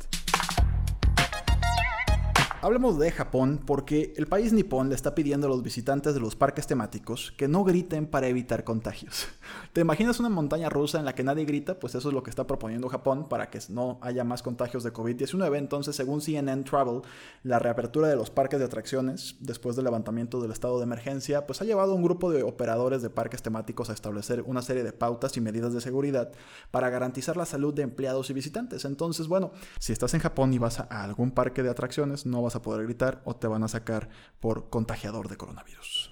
Hablemos 2.61 2.99
de 2.99 3.09
Japón 3.09 3.61
porque 3.65 4.13
el 4.17 4.27
país 4.27 4.51
nipón 4.51 4.89
le 4.89 4.95
está 4.95 5.15
pidiendo 5.15 5.47
a 5.47 5.49
los 5.49 5.63
visitantes 5.63 6.13
de 6.13 6.19
los 6.19 6.35
parques 6.35 6.67
temáticos 6.67 7.33
que 7.37 7.47
no 7.47 7.63
griten 7.63 8.05
para 8.05 8.27
evitar 8.27 8.65
contagios. 8.65 9.27
¿Te 9.73 9.79
imaginas 9.79 10.19
una 10.19 10.27
montaña 10.27 10.67
rusa 10.67 10.99
en 10.99 11.05
la 11.05 11.15
que 11.15 11.23
nadie 11.23 11.45
grita? 11.45 11.79
Pues 11.79 11.95
eso 11.95 12.09
es 12.09 12.13
lo 12.13 12.21
que 12.21 12.29
está 12.29 12.47
proponiendo 12.47 12.89
Japón 12.89 13.29
para 13.29 13.49
que 13.49 13.59
no 13.69 13.97
haya 14.01 14.25
más 14.25 14.43
contagios 14.43 14.83
de 14.83 14.91
COVID-19. 14.91 15.57
Entonces, 15.57 15.95
según 15.95 16.19
CNN 16.19 16.63
Travel, 16.63 17.01
la 17.43 17.59
reapertura 17.59 18.09
de 18.09 18.17
los 18.17 18.29
parques 18.29 18.59
de 18.59 18.65
atracciones 18.65 19.37
después 19.39 19.77
del 19.77 19.85
levantamiento 19.85 20.41
del 20.41 20.51
estado 20.51 20.79
de 20.79 20.83
emergencia, 20.83 21.47
pues 21.47 21.61
ha 21.61 21.65
llevado 21.65 21.93
a 21.93 21.95
un 21.95 22.03
grupo 22.03 22.29
de 22.29 22.43
operadores 22.43 23.01
de 23.01 23.09
parques 23.09 23.41
temáticos 23.41 23.89
a 23.89 23.93
establecer 23.93 24.43
una 24.45 24.61
serie 24.61 24.83
de 24.83 24.91
pautas 24.91 25.37
y 25.37 25.41
medidas 25.41 25.73
de 25.73 25.79
seguridad 25.79 26.33
para 26.71 26.89
garantizar 26.89 27.37
la 27.37 27.45
salud 27.45 27.73
de 27.73 27.83
empleados 27.83 28.29
y 28.29 28.33
visitantes. 28.33 28.83
Entonces, 28.83 29.29
bueno, 29.29 29.51
si 29.79 29.93
estás 29.93 30.13
en 30.13 30.19
Japón 30.19 30.53
y 30.53 30.57
vas 30.57 30.81
a 30.81 31.03
algún 31.05 31.31
parque 31.31 31.63
de 31.63 31.69
atracciones, 31.69 32.25
no 32.25 32.41
vas 32.41 32.48
a 32.55 32.61
poder 32.61 32.83
gritar 32.83 33.21
o 33.25 33.35
te 33.35 33.47
van 33.47 33.63
a 33.63 33.67
sacar 33.67 34.09
por 34.39 34.69
contagiador 34.69 35.27
de 35.27 35.37
coronavirus. 35.37 36.09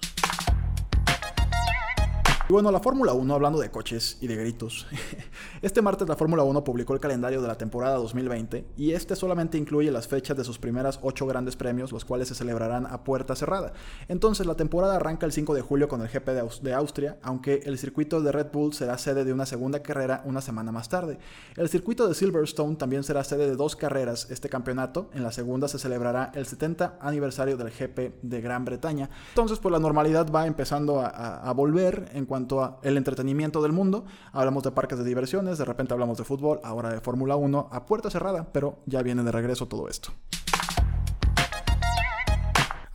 Y 2.48 2.52
bueno, 2.54 2.72
la 2.72 2.80
Fórmula 2.80 3.12
1, 3.12 3.34
hablando 3.34 3.60
de 3.60 3.70
coches 3.70 4.16
y 4.22 4.26
de 4.26 4.34
gritos, 4.34 4.86
este 5.60 5.82
martes 5.82 6.08
la 6.08 6.16
Fórmula 6.16 6.44
1 6.44 6.64
publicó 6.64 6.94
el 6.94 6.98
calendario 6.98 7.42
de 7.42 7.46
la 7.46 7.58
temporada 7.58 7.96
2020 7.96 8.64
y 8.74 8.92
este 8.92 9.16
solamente 9.16 9.58
incluye 9.58 9.90
las 9.90 10.08
fechas 10.08 10.34
de 10.34 10.44
sus 10.44 10.58
primeras 10.58 10.98
ocho 11.02 11.26
grandes 11.26 11.56
premios, 11.56 11.92
los 11.92 12.06
cuales 12.06 12.28
se 12.28 12.34
celebrarán 12.34 12.86
a 12.86 13.04
puerta 13.04 13.36
cerrada. 13.36 13.74
Entonces 14.08 14.46
la 14.46 14.54
temporada 14.54 14.96
arranca 14.96 15.26
el 15.26 15.32
5 15.32 15.52
de 15.52 15.60
julio 15.60 15.88
con 15.88 16.00
el 16.00 16.08
GP 16.08 16.30
de, 16.62 16.72
Austria, 16.72 17.18
aunque 17.20 17.60
el 17.66 17.76
circuito 17.76 18.22
de 18.22 18.32
Red 18.32 18.46
Bull 18.50 18.72
será 18.72 18.96
sede 18.96 19.26
de 19.26 19.34
una 19.34 19.44
segunda 19.44 19.82
carrera 19.82 20.22
una 20.24 20.40
semana 20.40 20.72
más 20.72 20.88
tarde. 20.88 21.18
El 21.54 21.68
circuito 21.68 22.08
de 22.08 22.14
Silverstone 22.14 22.76
también 22.76 23.04
será 23.04 23.24
sede 23.24 23.46
de 23.46 23.56
dos 23.56 23.76
carreras 23.76 24.26
este 24.30 24.48
campeonato, 24.48 25.10
en 25.12 25.22
la 25.22 25.32
segunda 25.32 25.68
se 25.68 25.78
celebrará 25.78 26.32
el 26.34 26.46
70 26.46 26.96
aniversario 26.98 27.58
del 27.58 27.68
GP 27.68 28.22
de 28.22 28.40
Gran 28.40 28.64
Bretaña. 28.64 29.10
Entonces 29.28 29.58
pues 29.58 29.70
la 29.70 29.80
normalidad 29.80 30.32
va 30.32 30.46
empezando 30.46 31.00
a, 31.00 31.08
a 31.08 31.52
volver 31.52 32.08
en 32.14 32.24
cuanto 32.24 32.37
cuanto 32.38 32.78
el 32.82 32.96
entretenimiento 32.96 33.60
del 33.62 33.72
mundo. 33.72 34.04
Hablamos 34.32 34.62
de 34.62 34.70
parques 34.70 34.98
de 34.98 35.04
diversiones, 35.04 35.58
de 35.58 35.64
repente 35.64 35.92
hablamos 35.92 36.18
de 36.18 36.24
fútbol, 36.24 36.60
ahora 36.62 36.90
de 36.90 37.00
Fórmula 37.00 37.34
1 37.34 37.68
a 37.72 37.84
puerta 37.84 38.10
cerrada, 38.10 38.46
pero 38.52 38.78
ya 38.86 39.02
viene 39.02 39.24
de 39.24 39.32
regreso 39.32 39.66
todo 39.66 39.88
esto. 39.88 40.12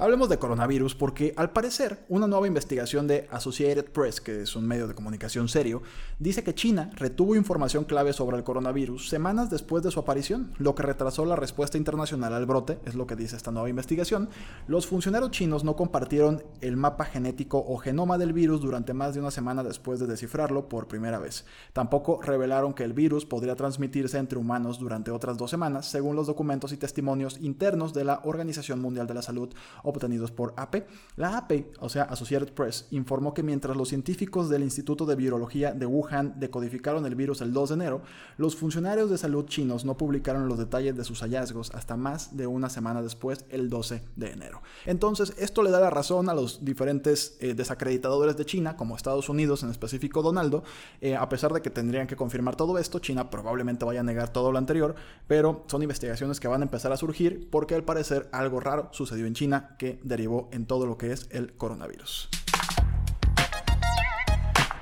Hablemos 0.03 0.27
de 0.27 0.37
coronavirus 0.37 0.95
porque 0.95 1.33
al 1.37 1.51
parecer 1.51 2.03
una 2.09 2.27
nueva 2.27 2.45
investigación 2.45 3.07
de 3.07 3.25
Associated 3.31 3.85
Press, 3.85 4.19
que 4.19 4.41
es 4.41 4.53
un 4.57 4.67
medio 4.67 4.85
de 4.85 4.95
comunicación 4.95 5.47
serio, 5.47 5.81
dice 6.19 6.43
que 6.43 6.53
China 6.53 6.91
retuvo 6.95 7.37
información 7.37 7.85
clave 7.85 8.11
sobre 8.11 8.35
el 8.35 8.43
coronavirus 8.43 9.07
semanas 9.07 9.49
después 9.49 9.81
de 9.81 9.91
su 9.91 10.01
aparición, 10.01 10.51
lo 10.57 10.75
que 10.75 10.83
retrasó 10.83 11.23
la 11.23 11.37
respuesta 11.37 11.77
internacional 11.77 12.33
al 12.33 12.45
brote, 12.45 12.79
es 12.83 12.95
lo 12.95 13.07
que 13.07 13.15
dice 13.15 13.37
esta 13.37 13.51
nueva 13.51 13.69
investigación. 13.69 14.27
Los 14.67 14.87
funcionarios 14.87 15.31
chinos 15.31 15.63
no 15.63 15.77
compartieron 15.77 16.43
el 16.59 16.75
mapa 16.75 17.05
genético 17.05 17.63
o 17.65 17.77
genoma 17.77 18.17
del 18.17 18.33
virus 18.33 18.59
durante 18.59 18.93
más 18.93 19.13
de 19.13 19.21
una 19.21 19.31
semana 19.31 19.63
después 19.63 20.01
de 20.01 20.07
descifrarlo 20.07 20.67
por 20.67 20.89
primera 20.89 21.17
vez. 21.17 21.45
Tampoco 21.71 22.21
revelaron 22.21 22.73
que 22.73 22.83
el 22.83 22.91
virus 22.91 23.25
podría 23.25 23.55
transmitirse 23.55 24.17
entre 24.17 24.37
humanos 24.37 24.79
durante 24.79 25.11
otras 25.11 25.37
dos 25.37 25.49
semanas, 25.49 25.85
según 25.85 26.17
los 26.17 26.27
documentos 26.27 26.73
y 26.73 26.77
testimonios 26.77 27.39
internos 27.39 27.93
de 27.93 28.03
la 28.03 28.19
Organización 28.25 28.81
Mundial 28.81 29.07
de 29.07 29.13
la 29.13 29.21
Salud 29.21 29.55
obtenidos 29.93 30.31
por 30.31 30.53
AP. 30.57 30.87
La 31.15 31.37
AP, 31.37 31.67
o 31.79 31.89
sea, 31.89 32.03
Associated 32.03 32.53
Press, 32.53 32.87
informó 32.91 33.33
que 33.33 33.43
mientras 33.43 33.77
los 33.77 33.89
científicos 33.89 34.49
del 34.49 34.63
Instituto 34.63 35.05
de 35.05 35.15
Virología 35.15 35.71
de 35.73 35.85
Wuhan 35.85 36.39
decodificaron 36.39 37.05
el 37.05 37.15
virus 37.15 37.41
el 37.41 37.53
2 37.53 37.69
de 37.69 37.75
enero, 37.75 38.01
los 38.37 38.55
funcionarios 38.55 39.09
de 39.09 39.17
salud 39.17 39.45
chinos 39.45 39.85
no 39.85 39.97
publicaron 39.97 40.47
los 40.47 40.57
detalles 40.57 40.95
de 40.95 41.03
sus 41.03 41.21
hallazgos 41.21 41.71
hasta 41.73 41.97
más 41.97 42.35
de 42.35 42.47
una 42.47 42.69
semana 42.69 43.01
después, 43.01 43.45
el 43.49 43.69
12 43.69 44.01
de 44.15 44.31
enero. 44.31 44.61
Entonces, 44.85 45.33
esto 45.37 45.63
le 45.63 45.71
da 45.71 45.79
la 45.79 45.89
razón 45.89 46.29
a 46.29 46.33
los 46.33 46.65
diferentes 46.65 47.37
eh, 47.39 47.53
desacreditadores 47.53 48.37
de 48.37 48.45
China, 48.45 48.75
como 48.75 48.95
Estados 48.95 49.29
Unidos, 49.29 49.63
en 49.63 49.69
específico 49.69 50.21
Donaldo, 50.21 50.63
eh, 51.01 51.15
a 51.15 51.29
pesar 51.29 51.53
de 51.53 51.61
que 51.61 51.69
tendrían 51.69 52.07
que 52.07 52.15
confirmar 52.15 52.55
todo 52.55 52.77
esto, 52.77 52.99
China 52.99 53.29
probablemente 53.29 53.85
vaya 53.85 54.01
a 54.01 54.03
negar 54.03 54.31
todo 54.31 54.51
lo 54.51 54.57
anterior, 54.57 54.95
pero 55.27 55.63
son 55.67 55.83
investigaciones 55.83 56.39
que 56.39 56.47
van 56.47 56.61
a 56.61 56.65
empezar 56.65 56.91
a 56.91 56.97
surgir 56.97 57.49
porque 57.49 57.75
al 57.75 57.83
parecer 57.83 58.29
algo 58.31 58.59
raro 58.59 58.89
sucedió 58.91 59.25
en 59.25 59.33
China 59.33 59.75
que 59.83 59.99
derivó 60.01 60.47
en 60.53 60.65
todo 60.65 60.85
lo 60.85 60.97
que 60.97 61.11
es 61.11 61.27
el 61.31 61.51
coronavirus. 61.57 62.29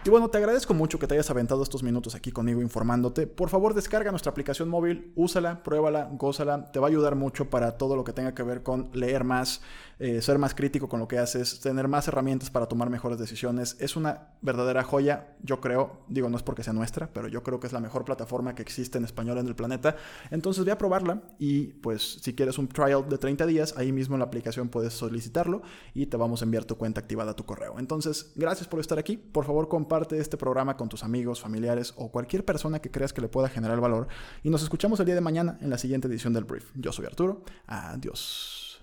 Y 0.04 0.10
bueno, 0.10 0.32
te 0.32 0.40
agradezco 0.40 0.74
mucho 0.74 0.98
que 0.98 1.06
te 1.06 1.14
hayas 1.14 1.30
aventado 1.30 1.62
estos 1.62 1.84
minutos 1.84 2.16
aquí 2.16 2.32
conmigo 2.32 2.60
informándote. 2.60 3.28
Por 3.28 3.50
favor, 3.50 3.76
descarga 3.76 4.10
nuestra 4.10 4.32
aplicación 4.32 4.68
móvil, 4.68 5.14
úsala, 5.16 5.62
pruébala, 5.62 6.10
gózala. 6.14 6.72
Te 6.72 6.80
va 6.80 6.88
a 6.88 6.90
ayudar 6.90 7.16
mucho 7.16 7.52
para 7.52 7.78
todo 7.78 7.96
lo 7.96 8.04
que 8.04 8.12
tenga 8.12 8.34
que 8.34 8.42
ver 8.42 8.64
con 8.64 8.90
leer 8.94 9.24
más, 9.24 9.62
eh, 10.00 10.24
ser 10.24 10.40
más 10.40 10.56
crítico 10.56 10.90
con 10.90 11.00
lo 11.00 11.08
que 11.08 11.20
haces, 11.20 11.60
tener 11.60 11.88
más 11.88 12.08
herramientas 12.08 12.50
para 12.50 12.66
tomar 12.66 12.90
mejores 12.90 13.20
decisiones. 13.20 13.78
Es 13.80 13.96
una 13.96 14.30
verdadera 14.42 14.84
joya, 14.84 15.36
yo 15.44 15.62
creo. 15.62 16.00
Digo, 16.08 16.30
no 16.30 16.38
es 16.38 16.42
porque 16.42 16.64
sea 16.64 16.74
nuestra, 16.74 17.14
pero 17.14 17.28
yo 17.28 17.44
creo 17.44 17.60
que 17.60 17.68
es 17.68 17.74
la 17.74 17.80
mejor 17.80 18.04
plataforma 18.04 18.56
que 18.56 18.64
existe 18.64 18.98
en 18.98 19.06
español 19.06 19.38
en 19.38 19.46
el 19.46 19.56
planeta. 19.56 19.98
Entonces, 20.32 20.64
voy 20.64 20.72
a 20.72 20.80
probarla 20.80 21.22
y 21.38 21.74
pues 21.74 22.18
si 22.24 22.34
quieres 22.34 22.58
un 22.58 22.68
trial 22.68 23.08
de 23.08 23.20
30 23.20 23.46
días, 23.46 23.76
ahí 23.78 23.92
mismo 23.92 24.16
en 24.16 24.20
la 24.22 24.26
aplicación 24.26 24.70
puedes 24.70 24.94
solicitarlo 24.94 25.62
y 25.94 26.08
te 26.08 26.18
vamos 26.18 26.42
a 26.42 26.46
enviar 26.46 26.66
tu 26.66 26.76
cuenta 26.76 27.02
activada 27.02 27.34
a 27.34 27.36
tu 27.36 27.46
correo. 27.46 27.76
Entonces, 27.78 28.32
gracias 28.36 28.68
por 28.68 28.80
estar 28.80 28.98
aquí. 28.98 29.16
Por 29.16 29.46
favor, 29.46 29.68
comparte 29.92 30.18
este 30.20 30.38
programa 30.38 30.78
con 30.78 30.88
tus 30.88 31.04
amigos, 31.04 31.42
familiares 31.42 31.94
o 31.98 32.10
cualquier 32.10 32.46
persona 32.46 32.80
que 32.80 32.90
creas 32.90 33.12
que 33.12 33.20
le 33.20 33.28
pueda 33.28 33.50
generar 33.50 33.82
valor. 33.82 34.08
Y 34.42 34.50
nos 34.50 34.64
escuchamos 34.64 35.02
el 35.02 35.06
día 35.06 35.16
de 35.16 35.22
mañana 35.22 35.58
en 35.60 35.70
la 35.70 35.78
siguiente 35.78 36.08
edición 36.08 36.32
del 36.32 36.46
Brief. 36.46 36.72
Yo 36.76 36.94
soy 36.94 37.08
Arturo. 37.08 37.44
Adiós. 37.68 38.80